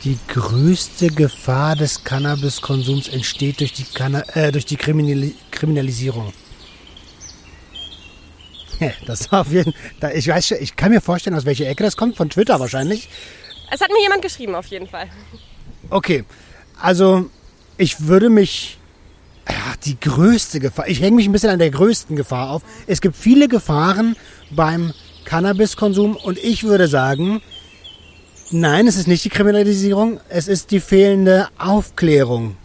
[0.06, 6.32] Die größte Gefahr des Cannabiskonsums entsteht durch die, Canna äh, durch die Kriminali Kriminalisierung.
[9.04, 10.16] Das war auf jeden Fall.
[10.16, 12.16] Ich weiß, ich kann mir vorstellen, aus welcher Ecke das kommt.
[12.16, 13.08] Von Twitter wahrscheinlich.
[13.72, 15.08] Es hat mir jemand geschrieben, auf jeden Fall.
[15.90, 16.22] Okay,
[16.80, 17.28] also
[17.76, 18.78] ich würde mich.
[19.48, 20.86] Ja, die größte Gefahr.
[20.86, 22.62] Ich hänge mich ein bisschen an der größten Gefahr auf.
[22.86, 24.14] Es gibt viele Gefahren
[24.52, 24.92] beim
[25.24, 27.42] Cannabiskonsum und ich würde sagen,
[28.50, 32.56] nein, es ist nicht die Kriminalisierung, es ist die fehlende Aufklärung.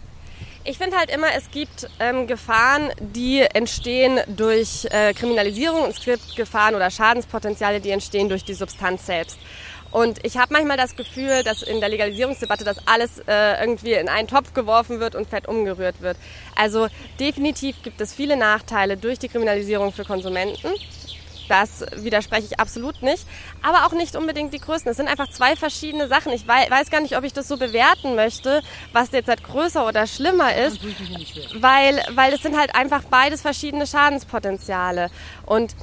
[0.64, 5.90] Ich finde halt immer, es gibt ähm, Gefahren, die entstehen durch äh, Kriminalisierung.
[5.90, 9.40] Es gibt Gefahren oder Schadenspotenziale, die entstehen durch die Substanz selbst.
[9.92, 14.08] Und ich habe manchmal das Gefühl, dass in der Legalisierungsdebatte das alles äh, irgendwie in
[14.08, 16.16] einen Topf geworfen wird und fett umgerührt wird.
[16.56, 16.88] Also
[17.20, 20.70] definitiv gibt es viele Nachteile durch die Kriminalisierung für Konsumenten.
[21.50, 23.26] Das widerspreche ich absolut nicht.
[23.62, 24.92] Aber auch nicht unbedingt die größten.
[24.92, 26.32] Es sind einfach zwei verschiedene Sachen.
[26.32, 28.62] Ich weiß gar nicht, ob ich das so bewerten möchte,
[28.94, 30.80] was jetzt halt größer oder schlimmer ist.
[31.56, 35.10] Weil, weil es sind halt einfach beides verschiedene Schadenspotenziale.
[35.46, 35.76] Und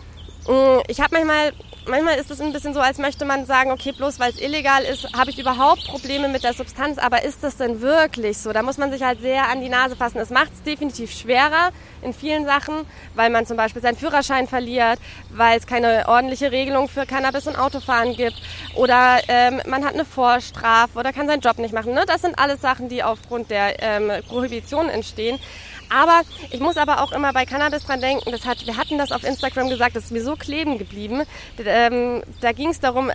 [0.46, 1.52] mm, ich habe manchmal
[1.88, 4.84] manchmal ist es ein bisschen so, als möchte man sagen, okay, bloß weil es illegal
[4.84, 6.98] ist, habe ich überhaupt Probleme mit der Substanz.
[6.98, 8.52] Aber ist das denn wirklich so?
[8.52, 10.18] Da muss man sich halt sehr an die Nase fassen.
[10.18, 11.70] Es macht es definitiv schwerer
[12.02, 12.74] in vielen Sachen,
[13.14, 14.98] weil man zum Beispiel seinen Führerschein verliert,
[15.30, 18.40] weil es keine ordentliche Regelung für Cannabis und Autofahren gibt
[18.74, 21.94] oder ähm, man hat eine Vorstrafe oder kann seinen Job nicht machen.
[21.94, 22.04] Ne?
[22.06, 25.38] Das sind alles Sachen, die aufgrund der ähm, Prohibition entstehen.
[25.90, 29.12] Aber ich muss aber auch immer bei Cannabis dran denken, das hat, wir hatten das
[29.12, 31.22] auf Instagram gesagt, das ist mir so kleben geblieben.
[31.58, 33.10] Ähm, da ging es darum,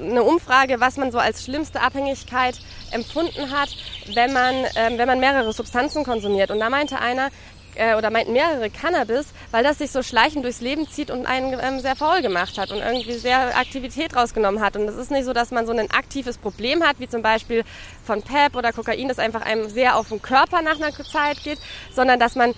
[0.00, 2.58] eine Umfrage, was man so als schlimmste Abhängigkeit
[2.90, 3.68] empfunden hat,
[4.14, 6.50] wenn man, ähm, wenn man mehrere Substanzen konsumiert.
[6.50, 7.30] Und da meinte einer,
[7.76, 11.58] äh, oder meinten mehrere Cannabis, weil das sich so schleichend durchs Leben zieht und einen
[11.60, 14.76] ähm, sehr faul gemacht hat und irgendwie sehr Aktivität rausgenommen hat.
[14.76, 17.64] Und es ist nicht so, dass man so ein aktives Problem hat, wie zum Beispiel
[18.04, 21.58] von PEP oder Kokain, das einfach einem sehr auf den Körper nach einer Zeit geht,
[21.94, 22.54] sondern dass man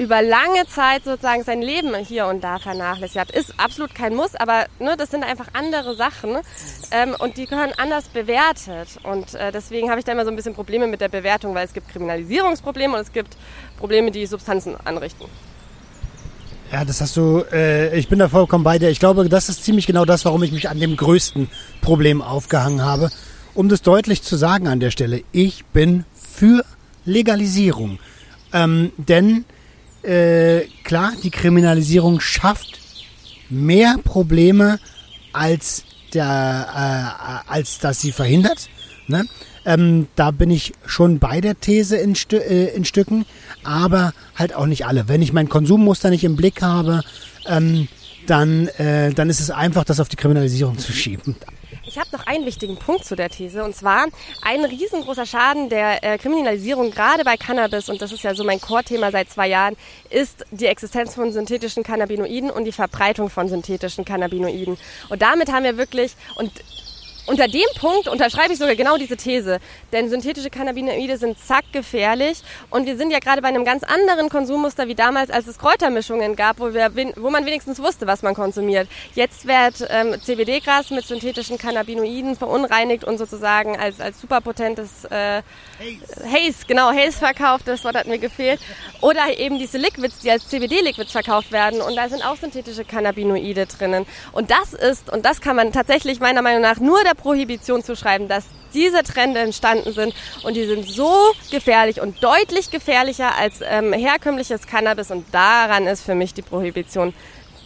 [0.00, 3.30] über lange Zeit sozusagen sein Leben hier und da vernachlässigt hat.
[3.32, 6.38] Ist absolut kein Muss, aber ne, das sind einfach andere Sachen
[6.90, 8.88] ähm, und die gehören anders bewertet.
[9.02, 11.66] Und äh, deswegen habe ich da immer so ein bisschen Probleme mit der Bewertung, weil
[11.66, 13.36] es gibt Kriminalisierungsprobleme und es gibt
[13.78, 15.26] Probleme, die Substanzen anrichten.
[16.72, 18.88] Ja, das hast du, äh, ich bin da vollkommen bei dir.
[18.88, 21.50] Ich glaube, das ist ziemlich genau das, warum ich mich an dem größten
[21.82, 23.10] Problem aufgehangen habe.
[23.52, 26.64] Um das deutlich zu sagen an der Stelle, ich bin für
[27.04, 27.98] Legalisierung.
[28.54, 29.44] Ähm, denn
[30.02, 32.78] äh, klar, die Kriminalisierung schafft
[33.48, 34.78] mehr Probleme,
[35.32, 35.84] als,
[36.14, 38.68] der, äh, als dass sie verhindert.
[39.06, 39.26] Ne?
[39.64, 43.26] Ähm, da bin ich schon bei der These in, Stü äh, in Stücken,
[43.62, 45.08] aber halt auch nicht alle.
[45.08, 47.02] Wenn ich mein Konsummuster nicht im Blick habe,
[47.46, 47.88] ähm,
[48.26, 51.36] dann, äh, dann ist es einfach, das auf die Kriminalisierung zu schieben.
[51.86, 54.06] Ich habe noch einen wichtigen Punkt zu der These und zwar
[54.42, 58.60] ein riesengroßer Schaden der äh, Kriminalisierung gerade bei Cannabis und das ist ja so mein
[58.60, 59.76] Core-Thema seit zwei Jahren
[60.10, 64.76] ist die Existenz von synthetischen Cannabinoiden und die Verbreitung von synthetischen Cannabinoiden.
[65.08, 66.52] Und damit haben wir wirklich und
[67.30, 69.60] unter dem Punkt unterschreibe ich sogar genau diese These.
[69.92, 72.42] Denn synthetische Cannabinoide sind zackgefährlich.
[72.70, 76.34] Und wir sind ja gerade bei einem ganz anderen Konsummuster wie damals, als es Kräutermischungen
[76.34, 78.88] gab, wo, wir, wo man wenigstens wusste, was man konsumiert.
[79.14, 85.42] Jetzt wird ähm, CBD-Gras mit synthetischen Cannabinoiden verunreinigt und sozusagen als, als superpotentes äh,
[86.24, 87.68] Haze, genau, Haze verkauft.
[87.68, 88.60] Das Wort hat mir gefehlt.
[89.02, 91.80] Oder eben diese Liquids, die als CBD-Liquids verkauft werden.
[91.80, 94.04] Und da sind auch synthetische Cannabinoide drinnen.
[94.32, 97.96] Und das ist, und das kann man tatsächlich meiner Meinung nach nur der Prohibition zu
[97.96, 101.12] schreiben, dass diese Trends entstanden sind und die sind so
[101.50, 107.12] gefährlich und deutlich gefährlicher als ähm, herkömmliches Cannabis und daran ist für mich die Prohibition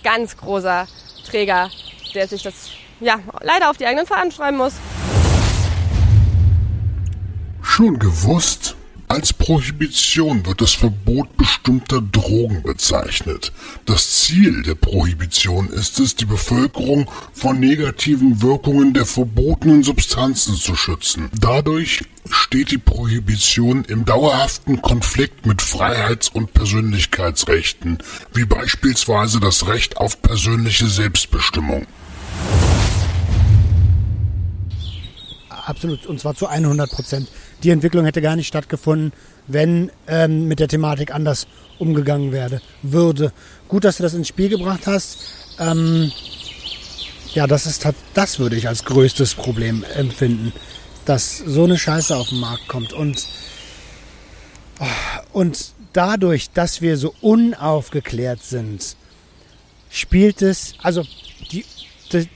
[0.03, 0.87] ganz großer
[1.27, 1.71] Träger,
[2.15, 4.75] der sich das ja leider auf die eigenen Fahnen schreiben muss.
[7.63, 8.77] Schon gewusst?
[9.15, 13.53] Als Prohibition wird das Verbot bestimmter Drogen bezeichnet.
[13.87, 20.75] Das Ziel der Prohibition ist es, die Bevölkerung vor negativen Wirkungen der verbotenen Substanzen zu
[20.75, 21.31] schützen.
[21.41, 27.99] Dadurch steht die Prohibition im dauerhaften Konflikt mit Freiheits- und Persönlichkeitsrechten,
[28.33, 31.87] wie beispielsweise das Recht auf persönliche Selbstbestimmung.
[35.67, 37.29] Absolut, und zwar zu 100 Prozent.
[37.65, 39.13] Die Entwicklung hätte gar nicht stattgefunden,
[39.47, 41.47] wenn ähm, mit der Thematik anders
[41.79, 43.33] umgegangen werde, würde.
[43.69, 45.19] Gut, dass du das ins Spiel gebracht hast.
[45.59, 46.13] Ähm,
[47.33, 50.53] ja, das ist das würde ich als größtes Problem empfinden,
[51.07, 53.27] dass so eine Scheiße auf den Markt kommt und
[55.33, 58.97] und dadurch, dass wir so unaufgeklärt sind,
[59.91, 61.05] spielt es also
[61.51, 61.65] die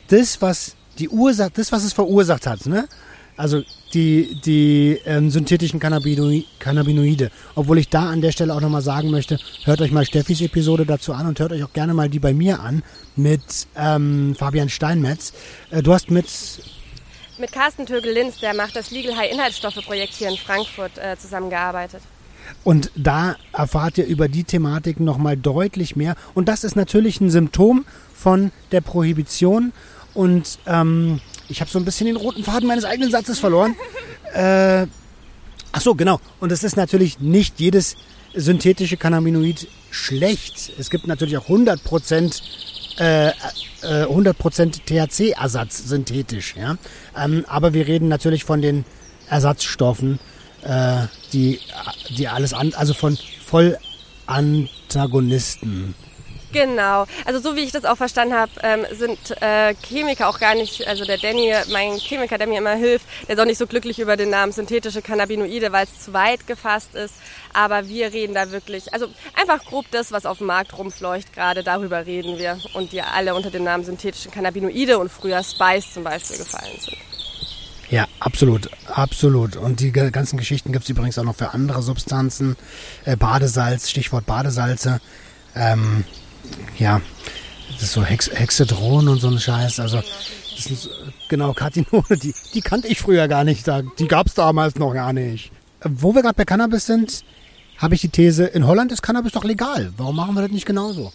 [0.09, 2.89] das was die Ursache, das was es verursacht hat, ne?
[3.37, 3.63] Also
[3.95, 7.31] die, die ähm, synthetischen Cannabinoide.
[7.55, 10.87] Obwohl ich da an der Stelle auch nochmal sagen möchte, hört euch mal Steffis Episode
[10.87, 12.83] dazu an und hört euch auch gerne mal die bei mir an
[13.17, 15.33] mit ähm, Fabian Steinmetz.
[15.71, 16.27] Äh, du hast mit...
[17.39, 22.03] Mit Carsten Tögel-Linz, der macht das Legal High Inhaltsstoffe-Projekt hier in Frankfurt, äh, zusammengearbeitet.
[22.65, 26.17] Und da erfahrt ihr über die Thematik nochmal deutlich mehr.
[26.35, 29.73] Und das ist natürlich ein Symptom von der Prohibition.
[30.15, 33.75] Und ähm, ich habe so ein bisschen den roten Faden meines eigenen Satzes verloren.
[34.35, 34.87] Äh,
[35.73, 36.21] ach so, genau.
[36.41, 37.97] Und es ist natürlich nicht jedes
[38.35, 40.73] synthetische Cannabinoid schlecht.
[40.79, 42.43] Es gibt natürlich auch 100%
[42.99, 43.33] äh,
[43.83, 46.55] 100% äh, THC-Ersatz synthetisch.
[46.57, 46.77] Ja?
[47.17, 48.85] Ähm, aber wir reden natürlich von den
[49.31, 50.19] Ersatzstoffen,
[50.63, 51.61] äh, die,
[52.17, 55.95] die alles an, also von Vollantagonisten.
[56.53, 57.07] Genau.
[57.25, 60.87] Also so wie ich das auch verstanden habe, ähm, sind äh, Chemiker auch gar nicht,
[60.87, 63.99] also der Danny, mein Chemiker, der mir immer hilft, der ist auch nicht so glücklich
[63.99, 67.15] über den Namen synthetische Cannabinoide, weil es zu weit gefasst ist.
[67.53, 71.63] Aber wir reden da wirklich, also einfach grob das, was auf dem Markt rumfleucht, gerade
[71.63, 72.59] darüber reden wir.
[72.75, 76.97] Und die alle unter dem Namen synthetische Cannabinoide und früher Spice zum Beispiel gefallen sind.
[77.91, 79.57] Ja, absolut, absolut.
[79.57, 82.57] Und die ganzen Geschichten gibt es übrigens auch noch für andere Substanzen.
[83.07, 85.01] Äh, Badesalz, Stichwort Badesalze.
[85.55, 86.05] Ähm,
[86.79, 87.01] ja,
[87.73, 89.81] das ist so Hex Hexedron und so ein Scheiß.
[89.81, 90.03] Also,
[90.57, 90.91] das sind,
[91.29, 93.67] genau, Katinone, die, die kannte ich früher gar nicht.
[93.99, 95.53] Die gab es damals noch gar nicht.
[95.83, 97.25] Wo wir gerade bei Cannabis sind,
[97.79, 99.93] habe ich die These, in Holland ist Cannabis doch legal.
[99.97, 101.13] Warum machen wir das nicht genauso?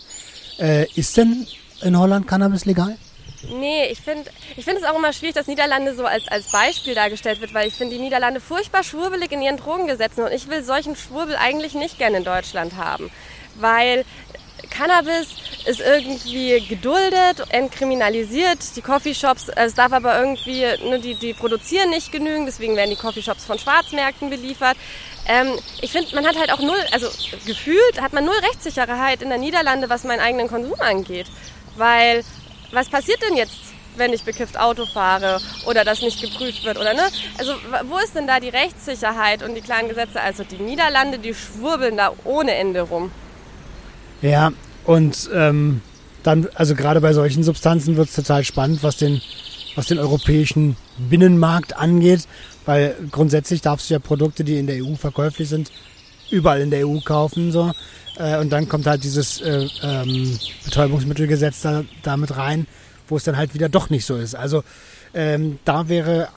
[0.58, 1.46] Äh, ist denn
[1.82, 2.98] in Holland Cannabis legal?
[3.50, 6.96] Nee, ich finde ich find es auch immer schwierig, dass Niederlande so als, als Beispiel
[6.96, 10.64] dargestellt wird, weil ich finde die Niederlande furchtbar schwurbelig in ihren Drogengesetzen und ich will
[10.64, 13.12] solchen Schwurbel eigentlich nicht gerne in Deutschland haben.
[13.56, 14.06] Weil
[14.70, 15.28] Cannabis
[15.66, 18.76] ist irgendwie geduldet, entkriminalisiert.
[18.76, 22.90] Die Coffeeshops, äh, es darf aber irgendwie, ne, die, die produzieren nicht genügend, deswegen werden
[22.90, 24.78] die Coffeeshops von Schwarzmärkten beliefert.
[25.28, 27.08] Ähm, ich finde, man hat halt auch null, also
[27.46, 31.28] gefühlt hat man null Rechtssicherheit in der Niederlande, was meinen eigenen Konsum angeht.
[31.76, 32.24] Weil,
[32.72, 36.94] was passiert denn jetzt, wenn ich bekifft Auto fahre oder das nicht geprüft wird oder
[36.94, 37.04] ne?
[37.38, 40.20] Also wo ist denn da die Rechtssicherheit und die klaren Gesetze?
[40.20, 43.12] Also die Niederlande, die schwurbeln da ohne Ende rum.
[44.24, 44.54] Ja,
[44.86, 45.82] und ähm,
[46.24, 49.22] dann, also gerade bei solchen Substanzen wird es total spannend, was den,
[49.76, 52.22] was den europäischen Binnenmarkt angeht,
[52.66, 55.72] weil grundsätzlich darfst du ja Produkte, die in der EU verkäuflich sind,
[56.32, 57.52] überall in der EU kaufen.
[57.52, 57.74] So.
[58.18, 62.66] Äh, und dann kommt halt dieses äh, ähm, Betäubungsmittelgesetz da, da mit rein,
[63.10, 64.36] wo es dann halt wieder doch nicht so ist.
[64.36, 64.64] Also
[65.14, 66.30] ähm, da wäre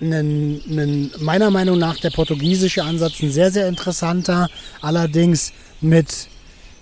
[0.00, 4.48] einen, einen, meiner Meinung nach der portugiesische Ansatz ein sehr, sehr interessanter,
[4.80, 6.28] allerdings mit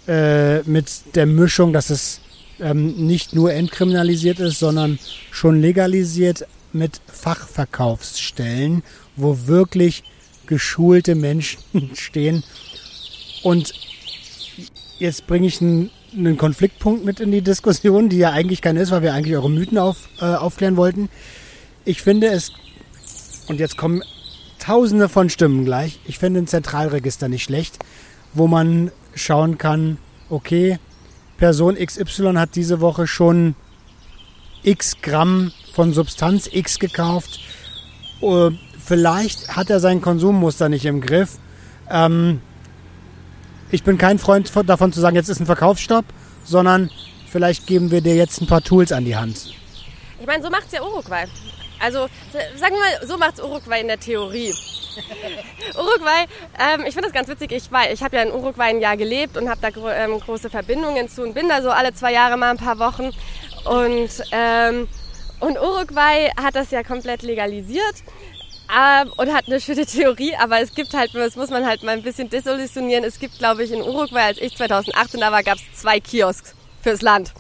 [0.09, 2.21] äh, mit der Mischung, dass es
[2.61, 4.99] ähm, nicht nur entkriminalisiert ist, sondern
[5.31, 8.83] schon legalisiert mit Fachverkaufsstellen,
[9.16, 10.05] wo wirklich
[10.47, 11.61] geschulte Menschen
[11.95, 12.45] stehen.
[13.42, 13.73] Und
[14.99, 15.90] jetzt bringe ich einen,
[16.38, 19.77] Konfliktpunkt mit in die Diskussion, die ja eigentlich keine ist, weil wir eigentlich eure Mythen
[19.77, 21.11] auf, äh, aufklären wollten.
[21.85, 22.53] Ich finde es,
[23.49, 24.03] und jetzt kommen
[24.59, 27.79] tausende von Stimmen gleich, ich finde ein Zentralregister nicht schlecht,
[28.33, 29.98] wo man schauen kann,
[30.31, 30.79] okay,
[31.38, 33.55] Person XY hat diese Woche schon
[34.62, 37.40] x Gramm von Substanz X gekauft.
[38.20, 38.50] Uh,
[38.83, 41.38] vielleicht hat er sein Konsummuster nicht im Griff.
[41.90, 42.40] Ähm,
[43.70, 46.05] ich bin kein Freund davon zu sagen, jetzt ist ein Verkaufsstopp,
[46.44, 46.90] sondern
[47.29, 49.52] vielleicht geben wir dir jetzt ein paar Tools an die Hand.
[50.20, 51.24] Ich meine, so macht es ja Uruguay.
[51.80, 52.08] Also
[52.56, 54.54] sagen wir mal, so macht Uruguay in der Theorie.
[55.74, 56.24] Uruguay,
[56.58, 57.52] ähm, ich finde das ganz witzig.
[57.52, 60.50] Ich, ich habe ja in Uruguay ein Jahr gelebt und habe da gro ähm, große
[60.50, 63.10] Verbindungen zu und bin da so alle zwei Jahre mal ein paar Wochen.
[63.64, 64.88] Und, ähm,
[65.40, 68.02] und Uruguay hat das ja komplett legalisiert.
[68.68, 71.92] Ähm, und hat eine schöne Theorie, aber es gibt halt, das muss man halt mal
[71.92, 73.04] ein bisschen desillusionieren.
[73.04, 76.56] Es gibt, glaube ich, in Uruguay, als ich 2018 da war, gab es zwei Kiosks
[76.82, 77.32] fürs Land.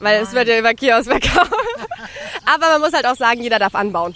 [0.00, 0.26] Weil Nein.
[0.26, 1.50] es wird ja über Kiosk verkauft.
[2.46, 4.14] aber man muss halt auch sagen, jeder darf anbauen.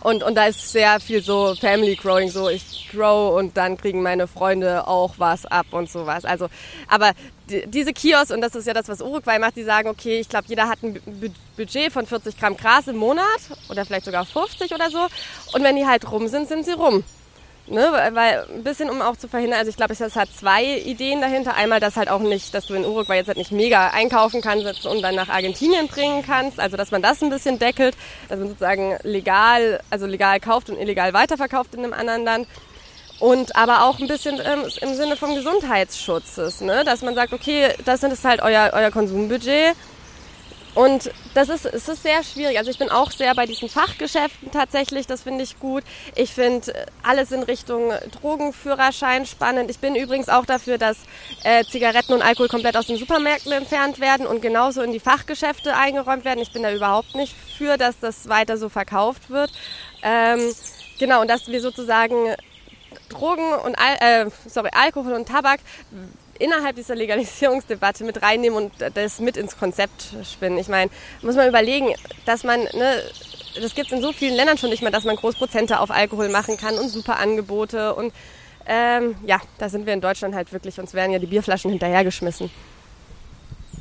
[0.00, 4.00] Und, und da ist sehr viel so Family Growing, so ich grow und dann kriegen
[4.00, 6.24] meine Freunde auch was ab und sowas.
[6.24, 6.48] Also,
[6.86, 7.12] aber
[7.50, 10.28] die, diese Kiosks, und das ist ja das, was Uruguay macht, die sagen, okay, ich
[10.28, 11.00] glaube, jeder hat ein
[11.56, 13.24] Budget von 40 Gramm Gras im Monat
[13.68, 15.06] oder vielleicht sogar 50 oder so.
[15.52, 17.02] Und wenn die halt rum sind, sind sie rum.
[17.70, 21.20] Ne, weil ein bisschen, um auch zu verhindern, also ich glaube, es hat zwei Ideen
[21.20, 21.54] dahinter.
[21.54, 24.86] Einmal, dass halt auch nicht, dass du in Uruguay jetzt halt nicht mega einkaufen kannst
[24.86, 26.60] und dann nach Argentinien bringen kannst.
[26.60, 27.94] Also, dass man das ein bisschen deckelt,
[28.30, 32.48] dass man sozusagen legal, also legal kauft und illegal weiterverkauft in einem anderen Land.
[33.20, 36.84] Und aber auch ein bisschen ähm, im Sinne vom Gesundheitsschutzes, ne?
[36.84, 39.74] dass man sagt, okay, das ist halt euer, euer Konsumbudget
[40.78, 42.56] und das ist, es ist sehr schwierig.
[42.56, 45.82] Also ich bin auch sehr bei diesen Fachgeschäften tatsächlich, das finde ich gut.
[46.14, 49.72] Ich finde alles in Richtung Drogenführerschein spannend.
[49.72, 50.98] Ich bin übrigens auch dafür, dass
[51.42, 55.74] äh, Zigaretten und Alkohol komplett aus den Supermärkten entfernt werden und genauso in die Fachgeschäfte
[55.74, 56.38] eingeräumt werden.
[56.38, 59.50] Ich bin da überhaupt nicht für, dass das weiter so verkauft wird.
[60.04, 60.38] Ähm,
[61.00, 62.36] genau, und dass wir sozusagen
[63.08, 65.58] Drogen und äh, sorry, Alkohol und Tabak
[66.38, 70.58] innerhalb dieser Legalisierungsdebatte mit reinnehmen und das mit ins Konzept spinnen.
[70.58, 70.90] Ich meine,
[71.22, 71.94] muss man überlegen,
[72.26, 73.02] dass man, ne,
[73.60, 76.28] das gibt es in so vielen Ländern schon nicht mehr, dass man Großprozente auf Alkohol
[76.28, 78.12] machen kann und super Angebote und
[78.66, 82.50] ähm, ja, da sind wir in Deutschland halt wirklich, uns werden ja die Bierflaschen hinterhergeschmissen.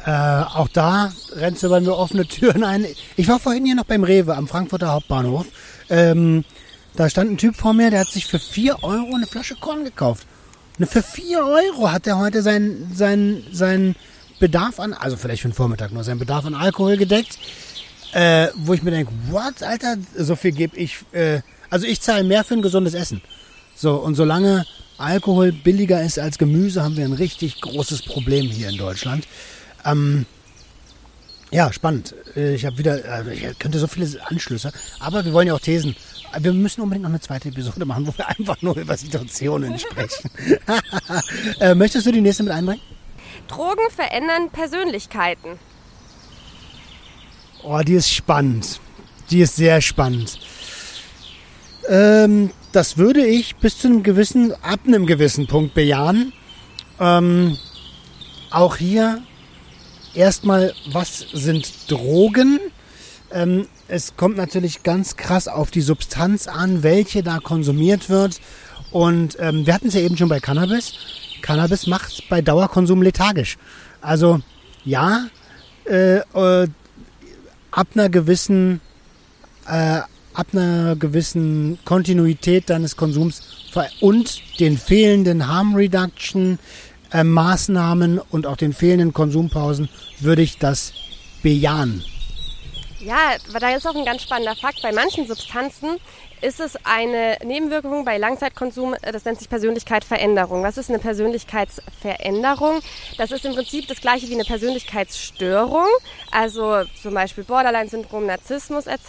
[0.06, 2.86] Äh, auch da rennst du bei mir offene Türen ein.
[3.18, 5.48] Ich war vorhin hier noch beim Rewe am Frankfurter Hauptbahnhof.
[5.90, 6.46] Ähm,
[6.96, 9.84] da stand ein Typ vor mir, der hat sich für 4 Euro eine Flasche Korn
[9.84, 10.26] gekauft.
[10.86, 13.96] Für 4 Euro hat er heute seinen sein, sein
[14.40, 17.40] Bedarf an, also vielleicht für den Vormittag nur, seinen Bedarf an Alkohol gedeckt.
[18.14, 21.00] Äh, wo ich mir denke, what, Alter, so viel gebe ich.
[21.12, 23.22] Äh, also ich zahle mehr für ein gesundes Essen.
[23.76, 24.66] So, und solange
[24.98, 29.28] Alkohol billiger ist als Gemüse, haben wir ein richtig großes Problem hier in Deutschland.
[29.84, 30.26] Ähm,
[31.52, 32.16] ja, spannend.
[32.36, 35.60] Äh, ich habe wieder, also ich könnte so viele Anschlüsse, aber wir wollen ja auch
[35.60, 35.96] Thesen
[36.40, 40.30] wir müssen unbedingt noch eine zweite Episode machen, wo wir einfach nur über Situationen sprechen.
[41.60, 42.82] äh, möchtest du die nächste mit einbringen?
[43.48, 45.60] Drogen verändern Persönlichkeiten.
[47.64, 48.80] Oh, die ist spannend.
[49.30, 50.40] Die ist sehr spannend.
[51.90, 56.34] Ähm, das würde ich bis zu einem gewissen, ab einem gewissen Punkt bejahen.
[57.00, 57.58] Ähm,
[58.52, 59.22] auch hier
[60.14, 62.60] erstmal, was sind Drogen?
[63.32, 68.40] Ähm, es kommt natürlich ganz krass auf die Substanz an, welche da konsumiert wird.
[68.92, 70.94] Und ähm, wir hatten es ja eben schon bei Cannabis.
[71.42, 73.58] Cannabis macht bei Dauerkonsum lethargisch.
[74.02, 74.40] Also
[74.86, 75.28] ja,
[75.86, 76.68] äh, äh,
[77.72, 78.82] ab einer gewissen
[79.68, 80.02] äh,
[80.34, 83.42] ab einer gewissen Kontinuität deines Konsums
[84.02, 86.60] und den fehlenden Harm Reduction
[87.12, 90.94] äh, Maßnahmen und auch den fehlenden Konsumpausen würde ich das
[91.42, 92.04] bejahen.
[93.08, 94.82] Ja, da ist auch ein ganz spannender Fakt.
[94.82, 95.96] Bei manchen Substanzen
[96.42, 100.62] ist es eine Nebenwirkung bei Langzeitkonsum, äh, das nennt sich Persönlichkeitsveränderung.
[100.62, 102.82] Was ist eine Persönlichkeitsveränderung?
[103.18, 105.86] Das ist im Prinzip das gleiche wie eine Persönlichkeitsstörung,
[106.32, 109.08] also zum Beispiel Borderline-Syndrom, Narzissmus etc.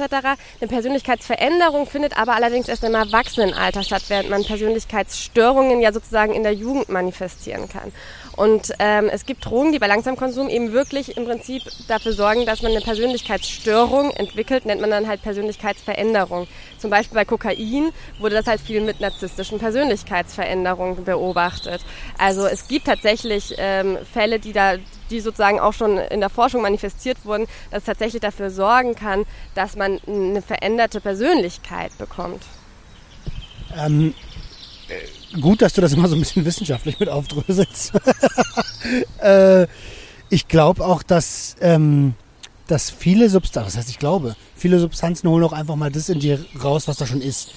[0.61, 6.45] Eine Persönlichkeitsveränderung findet aber allerdings erst im Erwachsenenalter statt, während man Persönlichkeitsstörungen ja sozusagen in
[6.45, 7.93] der Jugend manifestieren kann.
[8.39, 12.63] Und ähm, es gibt Drogen, die bei Langsamkonsum eben wirklich im Prinzip dafür sorgen, dass
[12.63, 16.47] man eine Persönlichkeitsstörung entwickelt, nennt man dann halt Persönlichkeitsveränderung.
[16.79, 21.85] Zum Beispiel bei Kokain wurde das halt viel mit narzisstischen Persönlichkeitsveränderungen beobachtet.
[22.17, 24.77] Also es gibt tatsächlich ähm, Fälle, die da
[25.11, 29.25] die sozusagen auch schon in der Forschung manifestiert wurden, dass es tatsächlich dafür sorgen kann,
[29.57, 32.45] dass man eine veränderte Persönlichkeit bekommt.
[33.77, 34.15] Ähm,
[35.41, 37.93] gut, dass du das immer so ein bisschen wissenschaftlich mit aufdröselst.
[39.23, 39.67] äh,
[40.31, 42.15] ich glaube auch, dass, ähm,
[42.67, 46.21] dass viele Substanzen, das heißt, ich glaube, viele Substanzen holen auch einfach mal das in
[46.21, 47.51] dir raus, was da schon ist.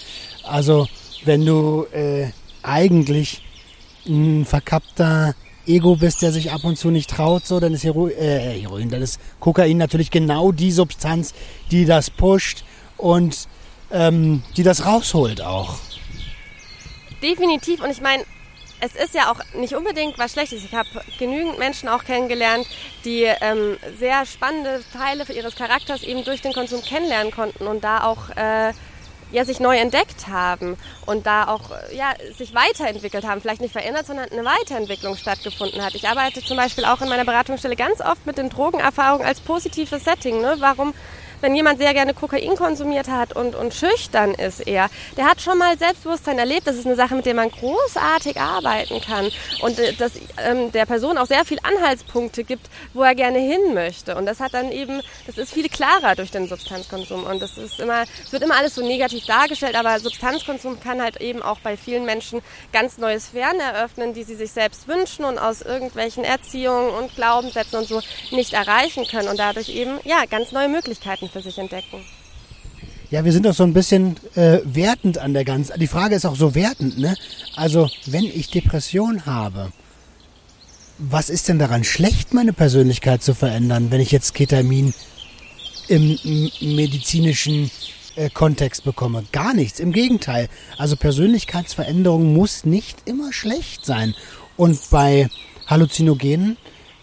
[0.43, 0.87] Also,
[1.25, 2.27] wenn du äh,
[2.63, 3.43] eigentlich
[4.07, 5.35] ein verkappter
[5.67, 8.89] Ego bist, der sich ab und zu nicht traut, so, dann ist Hero äh, Heroin,
[8.89, 11.33] dann ist Kokain natürlich genau die Substanz,
[11.69, 12.63] die das pusht
[12.97, 13.47] und
[13.91, 15.77] ähm, die das rausholt auch.
[17.21, 17.81] Definitiv.
[17.81, 18.23] Und ich meine,
[18.81, 20.63] es ist ja auch nicht unbedingt was Schlechtes.
[20.63, 20.89] Ich habe
[21.19, 22.67] genügend Menschen auch kennengelernt,
[23.05, 28.03] die ähm, sehr spannende Teile ihres Charakters eben durch den Konsum kennenlernen konnten und da
[28.03, 28.73] auch äh,
[29.31, 33.39] ja, sich neu entdeckt haben und da auch ja, sich weiterentwickelt haben.
[33.39, 35.95] Vielleicht nicht verändert, sondern eine Weiterentwicklung stattgefunden hat.
[35.95, 40.03] Ich arbeite zum Beispiel auch in meiner Beratungsstelle ganz oft mit den Drogenerfahrungen als positives
[40.03, 40.41] Setting.
[40.41, 40.55] Ne?
[40.59, 40.93] Warum
[41.41, 45.57] wenn jemand sehr gerne Kokain konsumiert hat und, und schüchtern ist eher, der hat schon
[45.57, 46.67] mal Selbstbewusstsein erlebt.
[46.67, 49.29] Das ist eine Sache, mit der man großartig arbeiten kann
[49.61, 53.73] und äh, das ähm, der Person auch sehr viel Anhaltspunkte gibt, wo er gerne hin
[53.73, 54.15] möchte.
[54.15, 57.79] Und das hat dann eben, das ist viel klarer durch den Substanzkonsum und das ist
[57.79, 61.77] immer, es wird immer alles so negativ dargestellt, aber Substanzkonsum kann halt eben auch bei
[61.77, 66.91] vielen Menschen ganz neue Sphären eröffnen, die sie sich selbst wünschen und aus irgendwelchen Erziehungen
[66.91, 71.41] und Glaubenssätzen und so nicht erreichen können und dadurch eben ja ganz neue Möglichkeiten für
[71.41, 72.03] sich entdecken.
[73.09, 75.77] Ja, wir sind doch so ein bisschen äh, wertend an der ganzen.
[75.79, 77.15] Die Frage ist auch so wertend, ne?
[77.55, 79.73] Also, wenn ich Depression habe,
[80.97, 84.93] was ist denn daran schlecht, meine Persönlichkeit zu verändern, wenn ich jetzt Ketamin
[85.87, 86.17] im
[86.61, 87.71] medizinischen
[88.15, 89.25] äh, Kontext bekomme?
[89.31, 89.79] Gar nichts.
[89.79, 90.47] Im Gegenteil.
[90.77, 94.15] Also Persönlichkeitsveränderung muss nicht immer schlecht sein.
[94.57, 95.27] Und bei
[95.67, 96.57] Halluzinogenen,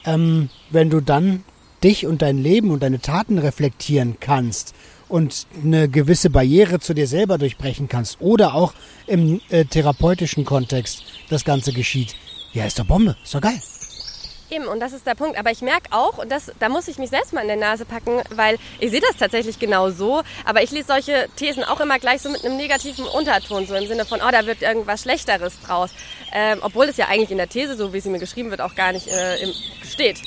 [0.05, 1.45] ähm, wenn du dann
[1.83, 4.74] dich und dein Leben und deine Taten reflektieren kannst
[5.09, 8.74] und eine gewisse Barriere zu dir selber durchbrechen kannst oder auch
[9.07, 12.14] im äh, therapeutischen Kontext das Ganze geschieht,
[12.53, 13.61] ja, ist doch Bombe, ist doch geil.
[14.51, 15.39] Eben, und das ist der Punkt.
[15.39, 17.85] Aber ich merke auch, und das, da muss ich mich selbst mal in der Nase
[17.85, 21.99] packen, weil ich sehe das tatsächlich genau so, aber ich lese solche Thesen auch immer
[21.99, 25.61] gleich so mit einem negativen Unterton, so im Sinne von, oh, da wird irgendwas Schlechteres
[25.61, 25.91] draus.
[26.33, 28.74] Ähm, obwohl es ja eigentlich in der These, so wie sie mir geschrieben wird, auch
[28.74, 29.53] gar nicht äh, im,
[29.85, 30.18] steht.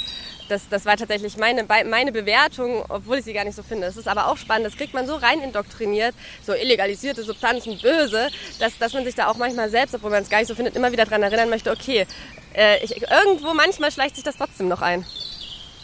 [0.51, 3.87] Das, das war tatsächlich meine, meine Bewertung, obwohl ich sie gar nicht so finde.
[3.87, 4.67] Das ist aber auch spannend.
[4.67, 6.13] Das kriegt man so rein indoktriniert,
[6.45, 8.27] so illegalisierte Substanzen böse,
[8.59, 10.75] dass, dass man sich da auch manchmal selbst, obwohl man es gar nicht so findet,
[10.75, 12.05] immer wieder daran erinnern möchte, okay,
[12.53, 15.05] äh, ich, irgendwo manchmal schleicht sich das trotzdem noch ein.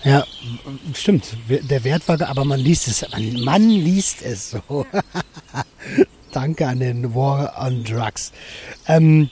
[0.03, 0.25] Ja,
[0.93, 1.37] stimmt.
[1.47, 4.85] Der Wert war, aber man liest es, man, man liest es so.
[6.33, 8.33] Danke an den War on Drugs.
[8.85, 9.29] Ähm,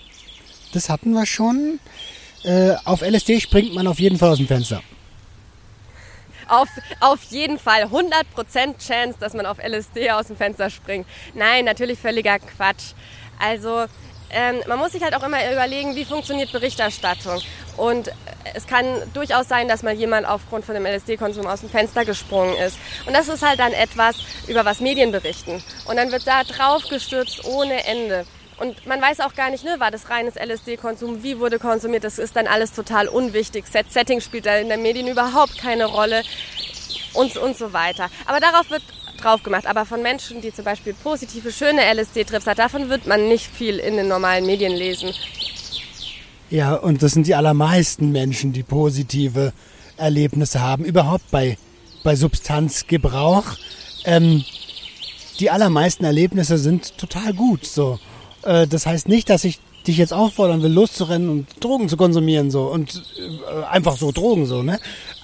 [0.71, 1.81] das hatten wir schon.
[2.43, 4.81] Äh, auf LSD springt man auf jeden Fall aus dem Fenster
[6.47, 6.69] auf,
[6.99, 8.23] auf jeden Fall 100%
[8.85, 11.07] Chance, dass man auf LSD aus dem Fenster springt.
[11.33, 12.93] Nein, natürlich völliger Quatsch.
[13.39, 13.85] Also
[14.31, 17.41] ähm, man muss sich halt auch immer überlegen, wie funktioniert Berichterstattung.
[17.77, 18.11] Und
[18.53, 22.55] es kann durchaus sein, dass mal jemand aufgrund von dem LSD-Konsum aus dem Fenster gesprungen
[22.57, 22.77] ist.
[23.05, 24.17] Und das ist halt dann etwas,
[24.47, 25.63] über was Medien berichten.
[25.85, 28.25] Und dann wird da drauf gestürzt ohne Ende.
[28.57, 32.19] Und man weiß auch gar nicht, ne, war das reines LSD-Konsum, wie wurde konsumiert, das
[32.19, 33.65] ist dann alles total unwichtig.
[33.67, 36.23] Set Setting spielt da in den Medien überhaupt keine Rolle
[37.13, 38.09] und, und so weiter.
[38.25, 38.83] Aber darauf wird
[39.21, 39.65] drauf gemacht.
[39.65, 43.79] Aber von Menschen, die zum Beispiel positive, schöne LSD-Trips hat, davon wird man nicht viel
[43.79, 45.13] in den normalen Medien lesen.
[46.49, 49.51] Ja, und das sind die allermeisten Menschen, die positive
[49.97, 51.57] Erlebnisse haben, überhaupt bei,
[52.03, 53.45] bei Substanzgebrauch.
[54.05, 54.43] Ähm,
[55.39, 57.65] die allermeisten Erlebnisse sind total gut.
[57.65, 57.99] So.
[58.45, 62.49] Äh, das heißt nicht, dass ich dich jetzt auffordern will, loszurennen und Drogen zu konsumieren
[62.49, 64.79] so und äh, einfach so Drogen so, ne?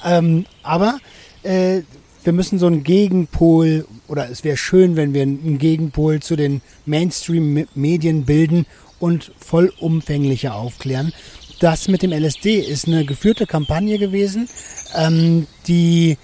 [0.05, 0.99] Ähm, aber
[1.43, 1.81] äh,
[2.23, 6.61] wir müssen so einen Gegenpol oder es wäre schön, wenn wir einen Gegenpol zu den
[6.85, 8.65] Mainstream-Medien bilden
[8.99, 11.13] und vollumfänglicher aufklären.
[11.59, 14.47] Das mit dem LSD ist eine geführte Kampagne gewesen,
[14.95, 16.17] ähm, die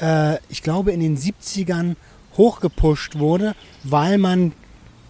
[0.00, 1.94] äh, ich glaube in den 70ern
[2.36, 4.52] hochgepusht wurde, weil man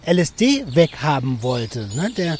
[0.05, 1.89] LSD weghaben wollte.
[1.95, 2.11] Ne?
[2.15, 2.37] Der,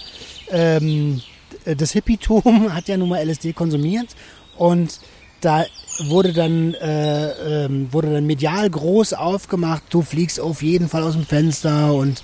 [0.50, 1.22] ähm,
[1.66, 4.10] das Hippietum hat ja nun mal LSD konsumiert
[4.58, 5.00] und
[5.42, 5.66] da
[6.08, 11.14] wurde dann, äh, ähm, wurde dann medial groß aufgemacht, du fliegst auf jeden Fall aus
[11.14, 12.24] dem Fenster und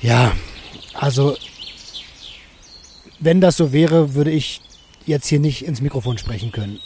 [0.00, 0.32] ja,
[0.94, 1.36] also
[3.20, 4.60] wenn das so wäre, würde ich
[5.06, 6.80] jetzt hier nicht ins Mikrofon sprechen können.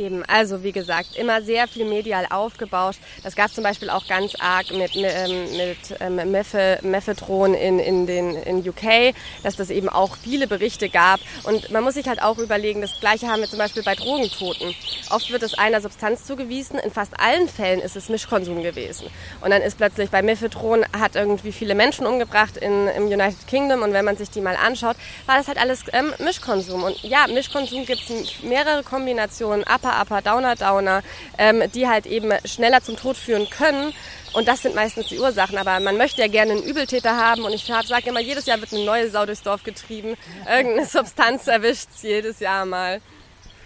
[0.00, 3.00] Eben, also wie gesagt, immer sehr viel medial aufgebauscht.
[3.22, 8.34] Das gab zum Beispiel auch ganz arg mit, ähm, mit ähm, Mephedron in, in, den,
[8.34, 11.20] in UK, dass das eben auch viele Berichte gab.
[11.42, 14.74] Und man muss sich halt auch überlegen, das Gleiche haben wir zum Beispiel bei Drogentoten.
[15.10, 19.06] Oft wird es einer Substanz zugewiesen, in fast allen Fällen ist es Mischkonsum gewesen.
[19.42, 23.82] Und dann ist plötzlich bei Mephedron hat irgendwie viele Menschen umgebracht in, im United Kingdom
[23.82, 24.96] und wenn man sich die mal anschaut,
[25.26, 26.84] war das halt alles ähm, Mischkonsum.
[26.84, 31.02] Und ja, Mischkonsum gibt es mehrere Kombinationen ab Upper, Upper, Downer, Downer,
[31.38, 33.92] ähm, die halt eben schneller zum Tod führen können.
[34.32, 35.58] Und das sind meistens die Ursachen.
[35.58, 37.42] Aber man möchte ja gerne einen Übeltäter haben.
[37.42, 40.16] Und ich sage immer, jedes Jahr wird eine neue Sau durchs Dorf getrieben.
[40.48, 43.00] Irgendeine Substanz erwischt es jedes Jahr mal.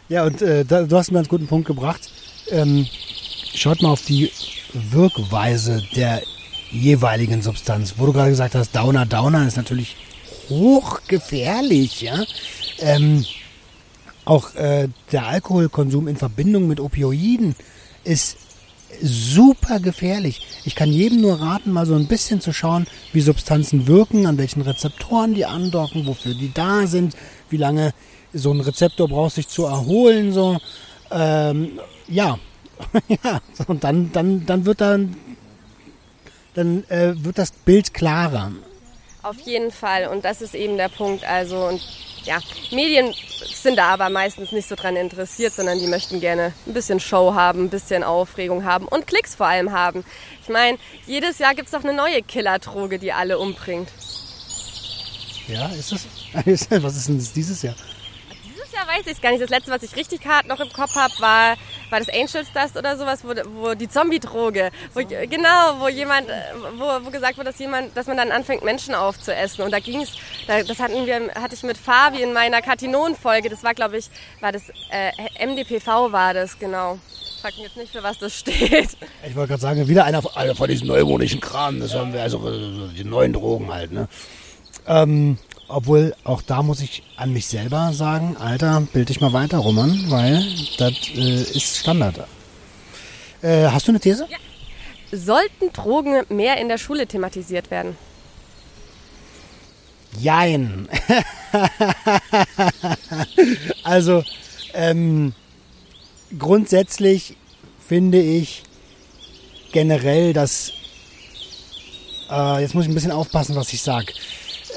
[0.09, 2.11] Ja, und äh, da, du hast einen ganz guten Punkt gebracht.
[2.51, 2.87] Ähm,
[3.55, 4.31] schaut mal auf die
[4.73, 6.23] Wirkweise der
[6.71, 7.95] jeweiligen Substanz.
[7.97, 9.97] Wo du gerade gesagt hast, Downer, Downer ist natürlich
[10.49, 12.03] hochgefährlich.
[12.03, 12.25] Ja?
[12.81, 13.25] Ähm,
[14.25, 17.55] auch äh, der Alkoholkonsum in Verbindung mit Opioiden
[18.05, 18.37] ist
[19.03, 20.47] super gefährlich.
[20.65, 24.39] Ich kann jedem nur raten, mal so ein bisschen zu schauen, wie Substanzen wirken, an
[24.39, 27.17] welchen Rezeptoren die andocken, wofür die da sind,
[27.51, 27.93] wie lange
[28.33, 30.33] so ein Rezeptor braucht sich zu erholen.
[30.33, 30.59] So,
[31.11, 32.39] ähm, ja,
[33.09, 35.17] ja, und dann, dann, dann wird dann,
[36.55, 38.53] dann äh, wird das Bild klarer.
[39.23, 40.09] Auf jeden Fall.
[40.09, 41.25] Und das ist eben der Punkt.
[41.25, 41.81] Also, und
[42.25, 43.15] ja, Medien
[43.55, 47.35] sind da aber meistens nicht so dran interessiert, sondern die möchten gerne ein bisschen Show
[47.35, 50.05] haben, ein bisschen Aufregung haben und Klicks vor allem haben.
[50.43, 53.89] Ich meine, jedes Jahr gibt es doch eine neue Killerdroge, die alle umbringt.
[55.49, 56.07] Ja, ist das?
[56.83, 57.75] Was ist denn das dieses Jahr?
[58.75, 59.43] Jahr weiß ich es gar nicht.
[59.43, 61.57] Das letzte, was ich richtig hart noch im Kopf habe, war,
[61.91, 66.33] war das Angels Dust oder sowas, wo, wo die Zombie-Droge, wo, genau, wo jemand, äh,
[66.77, 69.63] wo, wo gesagt wurde, dass jemand, dass man dann anfängt, Menschen aufzuessen.
[69.63, 70.13] Und da ging es,
[70.47, 73.49] da, das hatten wir, hatte ich mit Fabi in meiner Katinon-Folge.
[73.49, 74.11] Das war, glaube ich,
[74.41, 76.99] war das äh, MDPV war das, genau.
[77.41, 78.97] Frag mich jetzt nicht, für was das steht.
[79.27, 81.81] Ich wollte gerade sagen, wieder einer, einer von diesen neumodischen Kram.
[81.81, 82.51] Das haben wir also
[82.89, 84.09] die neuen Drogen halt, ne?
[84.87, 85.39] Ähm,
[85.69, 90.11] obwohl, auch da muss ich an mich selber sagen, Alter, bild dich mal weiter, Roman,
[90.11, 90.45] weil
[90.79, 92.27] das äh, ist Standard.
[93.43, 94.27] Äh, hast du eine These?
[94.31, 94.39] Ja.
[95.17, 97.97] Sollten Drogen mehr in der Schule thematisiert werden?
[100.19, 100.89] Jein.
[103.85, 104.23] also,
[104.75, 105.35] ähm,
[106.39, 107.37] grundsätzlich
[107.87, 108.63] finde ich
[109.73, 110.73] generell, dass,
[112.31, 114.13] äh, jetzt muss ich ein bisschen aufpassen, was ich sage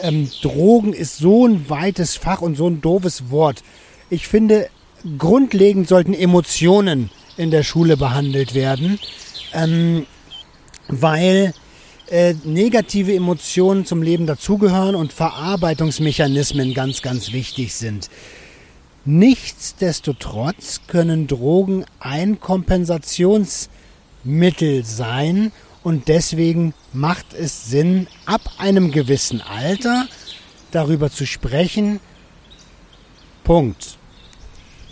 [0.02, 3.64] ähm, Drogen ist so ein weites Fach und so ein doofes Wort.
[4.10, 4.70] Ich finde,
[5.18, 9.00] grundlegend sollten Emotionen in der Schule behandelt werden,
[9.54, 10.06] ähm,
[10.88, 11.54] weil
[12.10, 18.10] äh, negative Emotionen zum Leben dazugehören und Verarbeitungsmechanismen ganz, ganz wichtig sind.
[19.04, 25.52] Nichtsdestotrotz können Drogen ein Kompensationsmittel sein
[25.88, 30.06] und deswegen macht es Sinn, ab einem gewissen Alter
[30.72, 32.02] darüber zu sprechen.
[33.46, 33.98] Punkt.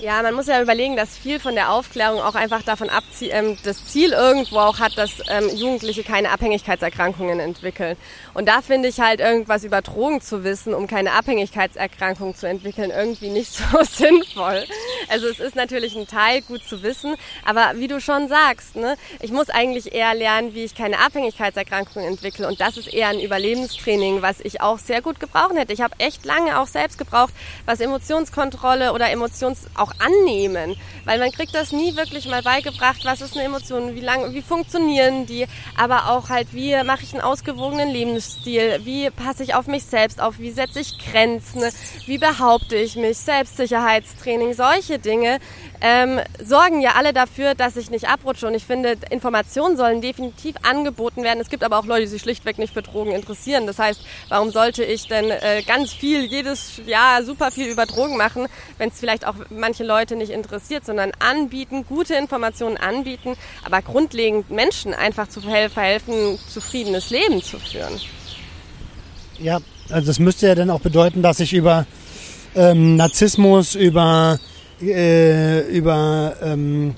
[0.06, 3.58] Ja, man muss ja überlegen, dass viel von der Aufklärung auch einfach davon abzieht, ähm,
[3.64, 7.98] das Ziel irgendwo auch hat, dass ähm, Jugendliche keine Abhängigkeitserkrankungen entwickeln.
[8.36, 12.92] Und da finde ich halt irgendwas über Drogen zu wissen, um keine Abhängigkeitserkrankung zu entwickeln,
[12.92, 14.66] irgendwie nicht so sinnvoll.
[15.10, 18.98] Also es ist natürlich ein Teil gut zu wissen, aber wie du schon sagst, ne,
[19.22, 22.48] ich muss eigentlich eher lernen, wie ich keine Abhängigkeitserkrankungen entwickle.
[22.48, 25.74] Und das ist eher ein Überlebenstraining, was ich auch sehr gut gebrauchen hätte.
[25.74, 27.34] Ich habe echt lange auch selbst gebraucht,
[27.66, 30.76] was Emotionskontrolle oder Emotions auch annehmen,
[31.06, 34.42] weil man kriegt das nie wirklich mal beigebracht, was ist eine Emotion, wie lang, wie
[34.42, 39.68] funktionieren die, aber auch halt, wie mache ich einen ausgewogenen Lebensstil, wie passe ich auf
[39.68, 41.64] mich selbst auf, wie setze ich Grenzen,
[42.06, 45.40] wie behaupte ich mich, Selbstsicherheitstraining, solche Dinge
[45.82, 50.56] ähm, sorgen ja alle dafür, dass ich nicht abrutsche und ich finde, Informationen sollen definitiv
[50.64, 51.40] angeboten werden.
[51.40, 53.68] Es gibt aber auch Leute, die sich schlichtweg nicht für Drogen interessieren.
[53.68, 58.18] Das heißt, warum sollte ich denn äh, ganz viel, jedes Jahr super viel über Drogen
[58.18, 58.48] machen,
[58.78, 64.50] wenn es vielleicht auch manche Leute nicht interessiert, sondern anbieten, gute Informationen anbieten, aber grundlegend
[64.50, 68.00] Menschen einfach zu verhelfen, zufriedenes Leben zu führen.
[69.40, 69.60] Ja,
[69.90, 71.86] also das müsste ja dann auch bedeuten, dass ich über
[72.56, 74.40] ähm, Narzissmus, über,
[74.82, 76.96] äh, über, ähm,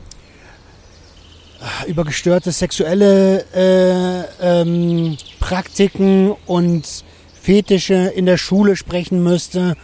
[1.88, 7.04] über gestörte sexuelle äh, ähm, Praktiken und
[7.42, 9.76] Fetische in der Schule sprechen müsste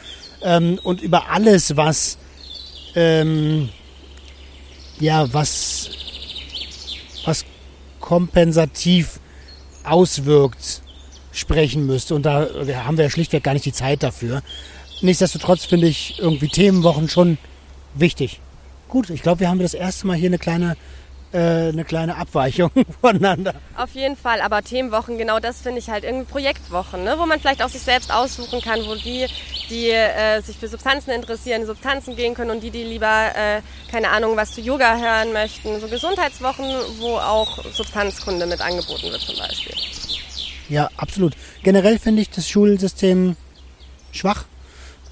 [0.41, 2.17] ähm, und über alles, was
[2.95, 3.69] ähm,
[4.99, 5.89] ja, was,
[7.25, 7.45] was
[7.99, 9.19] kompensativ
[9.83, 10.81] auswirkt,
[11.31, 12.15] sprechen müsste.
[12.15, 12.47] Und da
[12.85, 14.41] haben wir ja schlichtweg gar nicht die Zeit dafür.
[15.01, 17.37] Nichtsdestotrotz finde ich irgendwie Themenwochen schon
[17.95, 18.39] wichtig.
[18.87, 20.77] Gut, ich glaube, wir haben das erste Mal hier eine kleine
[21.33, 22.69] äh, eine kleine Abweichung
[23.01, 23.55] voneinander.
[23.75, 27.15] Auf jeden Fall, aber Themenwochen, genau das finde ich halt irgendwie Projektwochen, ne?
[27.17, 29.25] wo man vielleicht auch sich selbst aussuchen kann, wo die,
[29.69, 34.09] die äh, sich für Substanzen interessieren, Substanzen gehen können und die, die lieber, äh, keine
[34.09, 35.79] Ahnung, was zu Yoga hören möchten.
[35.81, 36.65] So Gesundheitswochen,
[36.99, 39.73] wo auch Substanzkunde mit angeboten wird zum Beispiel.
[40.69, 41.33] Ja, absolut.
[41.63, 43.35] Generell finde ich das Schulsystem
[44.11, 44.45] schwach.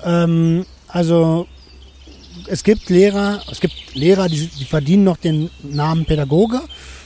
[0.04, 1.48] Ähm, also
[2.48, 6.62] es gibt Lehrer, es gibt Lehrer, die, die verdienen noch den Namen Pädagoge,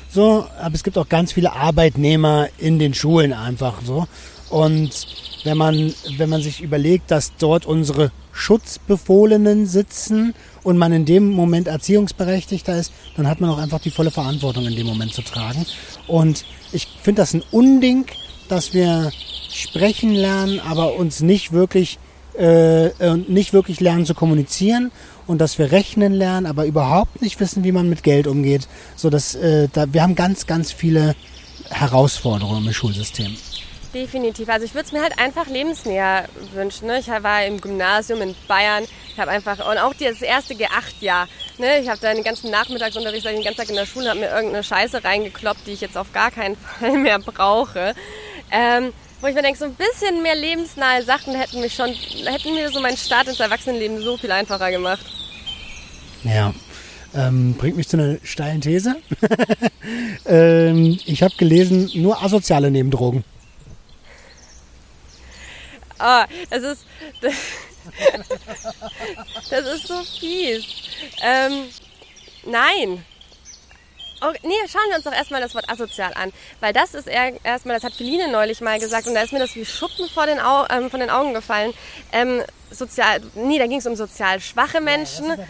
[0.09, 4.07] so, aber es gibt auch ganz viele Arbeitnehmer in den Schulen einfach so.
[4.49, 5.07] Und
[5.43, 10.33] wenn man, wenn man sich überlegt, dass dort unsere Schutzbefohlenen sitzen
[10.63, 14.65] und man in dem Moment Erziehungsberechtigter ist, dann hat man auch einfach die volle Verantwortung
[14.65, 15.65] in dem Moment zu tragen.
[16.07, 18.05] Und ich finde das ein Unding,
[18.47, 19.11] dass wir
[19.51, 21.97] sprechen lernen, aber uns nicht wirklich
[22.37, 24.91] äh, nicht wirklich lernen zu kommunizieren
[25.27, 28.67] und dass wir rechnen lernen, aber überhaupt nicht wissen, wie man mit Geld umgeht.
[28.95, 31.15] So dass äh, da, wir haben ganz, ganz viele
[31.69, 33.35] Herausforderungen im Schulsystem.
[33.93, 34.49] Definitiv.
[34.49, 36.87] Also ich würde es mir halt einfach lebensnäher wünschen.
[36.87, 36.99] Ne?
[36.99, 38.83] Ich war im Gymnasium in Bayern.
[39.13, 41.29] Ich habe einfach, und auch das erste G8-Jahr.
[41.57, 41.79] Ne?
[41.79, 44.63] Ich habe da den ganzen Nachmittagsunterricht, den ganzen Tag in der Schule, habe mir irgendeine
[44.63, 47.95] Scheiße reingekloppt, die ich jetzt auf gar keinen Fall mehr brauche.
[48.51, 51.93] Ähm, wo ich mir denke, so ein bisschen mehr lebensnahe Sachen hätten mich schon,
[52.25, 55.05] hätten mir so meinen Start ins Erwachsenenleben so viel einfacher gemacht.
[56.23, 56.53] Ja.
[57.15, 58.97] Ähm, bringt mich zu einer steilen These.
[60.25, 63.23] ähm, ich habe gelesen, nur Asoziale nehmen Drogen.
[65.97, 66.85] Oh, das ist.
[67.21, 67.33] Das,
[69.49, 70.65] das ist so fies.
[71.21, 71.63] Ähm,
[72.45, 73.05] nein.
[74.21, 76.31] Oh, nee, schauen wir uns doch erstmal das Wort asozial an.
[76.59, 79.55] Weil das ist erstmal, das hat Feline neulich mal gesagt und da ist mir das
[79.55, 81.73] wie Schuppen vor den Au ähm, von den Augen gefallen.
[82.11, 82.41] Ähm,
[82.71, 85.27] sozial, nee, da ging es um sozial schwache Menschen.
[85.27, 85.45] Ja, das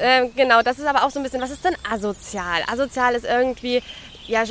[0.00, 2.62] ähm, genau, das ist aber auch so ein bisschen, was ist denn asozial?
[2.70, 3.82] Asozial ist irgendwie,
[4.26, 4.44] ja,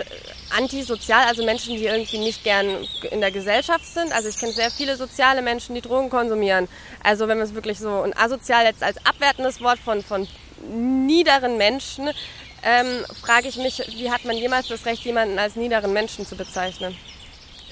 [0.58, 4.12] antisozial, also Menschen, die irgendwie nicht gern in der Gesellschaft sind.
[4.12, 6.68] Also ich kenne sehr viele soziale Menschen, die Drogen konsumieren.
[7.04, 10.28] Also wenn man es wirklich so, und asozial jetzt als abwertendes Wort von, von
[10.70, 12.10] niederen Menschen,
[12.64, 12.88] ähm,
[13.22, 16.96] frage ich mich, wie hat man jemals das Recht, jemanden als niederen Menschen zu bezeichnen?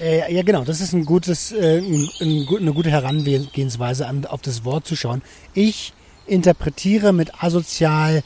[0.00, 4.40] Äh, ja, genau, das ist ein gutes, äh, ein, ein, eine gute Herangehensweise, an, auf
[4.40, 5.22] das Wort zu schauen.
[5.52, 5.92] Ich
[6.26, 8.22] interpretiere mit asozial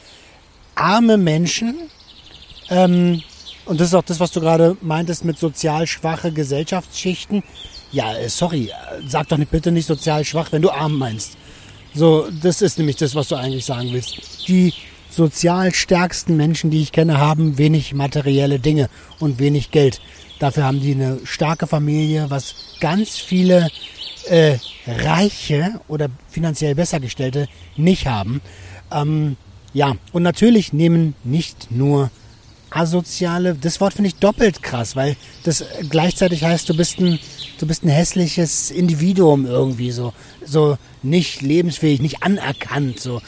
[0.74, 1.90] arme Menschen,
[2.70, 3.22] ähm,
[3.66, 7.42] und das ist auch das, was du gerade meintest mit sozial schwache Gesellschaftsschichten.
[7.92, 8.70] Ja, äh, sorry,
[9.06, 11.36] sag doch nicht, bitte nicht sozial schwach, wenn du arm meinst.
[11.94, 14.48] So, das ist nämlich das, was du eigentlich sagen willst.
[14.48, 14.74] Die
[15.14, 18.88] sozial stärksten Menschen, die ich kenne, haben wenig materielle Dinge
[19.20, 20.00] und wenig Geld.
[20.38, 23.70] Dafür haben die eine starke Familie, was ganz viele
[24.28, 24.56] äh,
[24.86, 28.40] Reiche oder finanziell bessergestellte nicht haben.
[28.92, 29.36] Ähm,
[29.72, 32.10] ja, und natürlich nehmen nicht nur
[32.70, 37.20] asoziale, das Wort finde ich doppelt krass, weil das gleichzeitig heißt, du bist ein,
[37.58, 40.12] du bist ein hässliches Individuum irgendwie so,
[40.44, 43.20] so nicht lebensfähig, nicht anerkannt, so.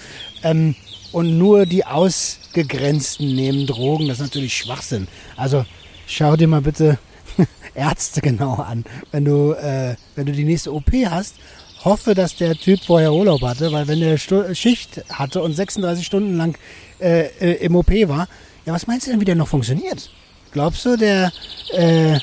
[0.43, 0.75] Ähm,
[1.17, 5.09] und nur die Ausgegrenzten nehmen Drogen, das ist natürlich Schwachsinn.
[5.35, 5.65] Also
[6.07, 6.99] schau dir mal bitte
[7.75, 8.85] Ärzte genau an.
[9.13, 11.37] Wenn du, äh, wenn du die nächste OP hast,
[11.83, 16.05] hoffe, dass der Typ vorher Urlaub hatte, weil wenn der Stu Schicht hatte und 36
[16.05, 16.59] Stunden lang
[17.01, 18.29] äh, äh, im OP war,
[18.67, 20.11] ja, was meinst du denn, wie der noch funktioniert?
[20.53, 21.33] Glaubst du, der,
[21.73, 22.19] äh,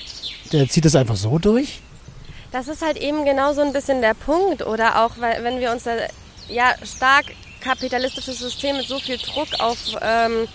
[0.51, 1.81] der zieht das einfach so durch?
[2.51, 4.63] Das ist halt eben genau so ein bisschen der Punkt.
[4.63, 5.93] Oder auch, wenn wir uns da,
[6.47, 7.25] ja, stark
[7.63, 10.47] kapitalistisches System mit so viel Druck auf, ähm,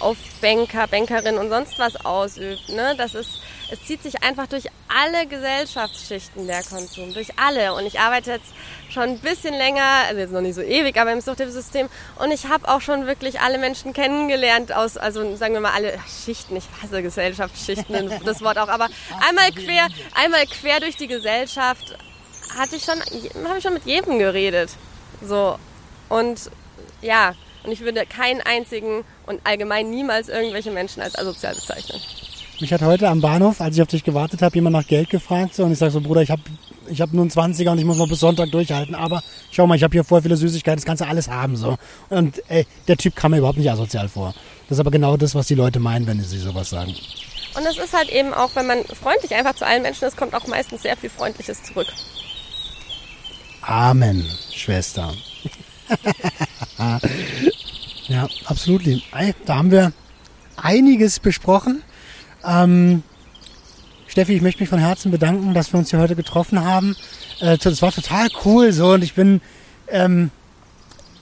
[0.00, 2.68] auf Banker, Bankerinnen und sonst was ausübt.
[2.68, 2.94] Ne?
[2.96, 3.40] Das ist,
[3.70, 7.74] es zieht sich einfach durch alle Gesellschaftsschichten der Konsum, durch alle.
[7.74, 8.52] Und ich arbeite jetzt
[8.90, 11.88] schon ein bisschen länger, also jetzt noch nicht so ewig, aber im Suchthilfesystem.
[12.16, 15.98] Und ich habe auch schon wirklich alle Menschen kennengelernt aus, also sagen wir mal alle
[16.24, 18.88] Schichten, ich hasse Gesellschaftsschichten, das Wort auch, aber
[19.28, 21.96] einmal quer, einmal quer durch die Gesellschaft
[22.56, 22.98] hatte ich schon,
[23.46, 24.70] habe ich schon mit jedem geredet.
[25.22, 25.58] So.
[26.08, 26.50] Und
[27.02, 27.34] ja,
[27.64, 32.00] und ich würde keinen einzigen und allgemein niemals irgendwelche Menschen als asozial bezeichnen.
[32.60, 35.54] Mich hat heute am Bahnhof, als ich auf dich gewartet habe, jemand nach Geld gefragt.
[35.54, 36.42] So, und ich sage so, Bruder, ich habe
[36.88, 38.94] ich hab nur einen 20er und ich muss noch bis Sonntag durchhalten.
[38.94, 41.56] Aber schau mal, ich habe hier voll viele Süßigkeiten, das kannst du alles haben.
[41.56, 41.76] So.
[42.08, 44.34] Und ey, der Typ kam mir überhaupt nicht asozial vor.
[44.68, 46.94] Das ist aber genau das, was die Leute meinen, wenn sie sowas sagen.
[47.56, 50.34] Und es ist halt eben auch, wenn man freundlich einfach zu allen Menschen ist, kommt
[50.34, 51.88] auch meistens sehr viel Freundliches zurück.
[53.62, 55.12] Amen, Schwester.
[58.08, 58.82] ja, absolut.
[59.46, 59.92] Da haben wir
[60.56, 61.82] einiges besprochen.
[62.44, 63.02] Ähm,
[64.06, 66.96] Steffi, ich möchte mich von Herzen bedanken, dass wir uns hier heute getroffen haben.
[67.40, 69.40] Äh, das war total cool so und ich bin
[69.88, 70.30] ähm,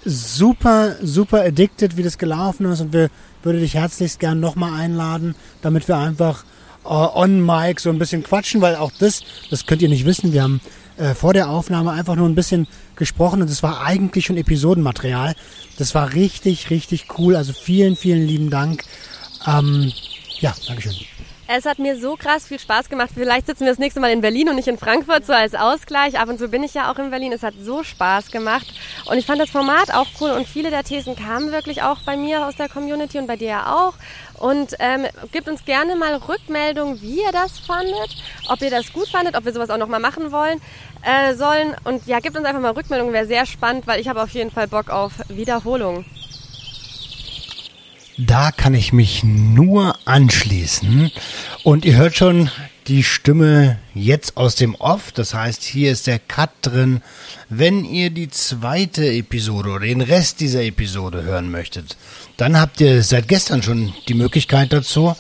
[0.05, 3.11] super, super addicted, wie das gelaufen ist und wir
[3.43, 6.45] würde dich herzlichst gern nochmal einladen, damit wir einfach
[6.85, 10.33] äh, on mic so ein bisschen quatschen, weil auch das, das könnt ihr nicht wissen,
[10.33, 10.61] wir haben
[10.97, 12.67] äh, vor der Aufnahme einfach nur ein bisschen
[12.97, 15.35] gesprochen und es war eigentlich schon Episodenmaterial.
[15.79, 17.37] Das war richtig, richtig cool.
[17.37, 18.85] Also vielen, vielen lieben Dank.
[19.47, 19.93] Ähm,
[20.41, 20.95] ja, Dankeschön.
[21.49, 23.11] Es hat mir so krass viel Spaß gemacht.
[23.15, 26.19] Vielleicht sitzen wir das nächste Mal in Berlin und nicht in Frankfurt, so als Ausgleich.
[26.19, 27.33] Ab und zu bin ich ja auch in Berlin.
[27.33, 28.67] Es hat so Spaß gemacht.
[29.09, 30.31] Und ich fand das Format auch cool.
[30.31, 33.49] Und viele der Thesen kamen wirklich auch bei mir aus der Community und bei dir
[33.49, 33.95] ja auch.
[34.39, 38.17] Und ähm, gebt uns gerne mal Rückmeldung, wie ihr das fandet,
[38.49, 40.61] ob ihr das gut fandet, ob wir sowas auch nochmal machen wollen
[41.03, 41.77] äh, sollen.
[41.85, 44.51] Und ja, gebt uns einfach mal Rückmeldung, wäre sehr spannend, weil ich habe auf jeden
[44.51, 46.05] Fall Bock auf Wiederholung.
[48.19, 51.11] Da kann ich mich nur anschließen.
[51.65, 52.51] Und ihr hört schon
[52.87, 55.13] die Stimme jetzt aus dem Off.
[55.13, 57.03] Das heißt, hier ist der Cut drin.
[57.51, 61.97] Wenn ihr die zweite Episode oder den Rest dieser Episode hören möchtet,
[62.37, 65.15] dann habt ihr seit gestern schon die Möglichkeit dazu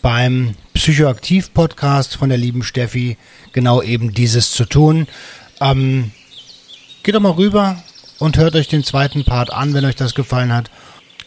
[0.00, 3.18] beim Psychoaktiv-Podcast von der lieben Steffi
[3.52, 5.06] genau eben dieses zu tun.
[5.60, 6.12] Ähm,
[7.02, 7.82] geht doch mal rüber
[8.18, 10.70] und hört euch den zweiten Part an, wenn euch das gefallen hat.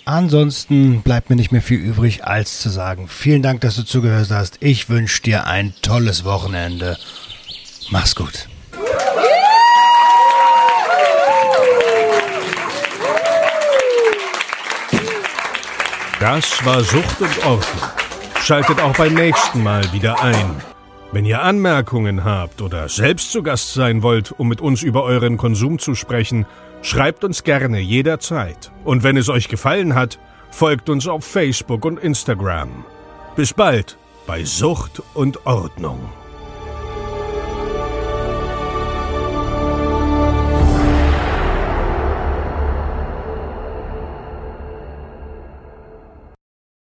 [0.06, 4.32] Ansonsten bleibt mir nicht mehr viel übrig, als zu sagen, vielen Dank, dass du zugehört
[4.32, 4.58] hast.
[4.60, 6.98] Ich wünsche dir ein tolles Wochenende.
[7.92, 8.48] Mach's gut.
[16.20, 17.90] Das war Sucht und Ordnung.
[18.42, 20.62] Schaltet auch beim nächsten Mal wieder ein.
[21.12, 25.38] Wenn ihr Anmerkungen habt oder selbst zu Gast sein wollt, um mit uns über euren
[25.38, 26.46] Konsum zu sprechen,
[26.82, 28.72] schreibt uns gerne jederzeit.
[28.84, 30.20] Und wenn es euch gefallen hat,
[30.50, 32.86] folgt uns auf Facebook und Instagram.
[33.36, 36.21] Bis bald bei Sucht und Ordnung.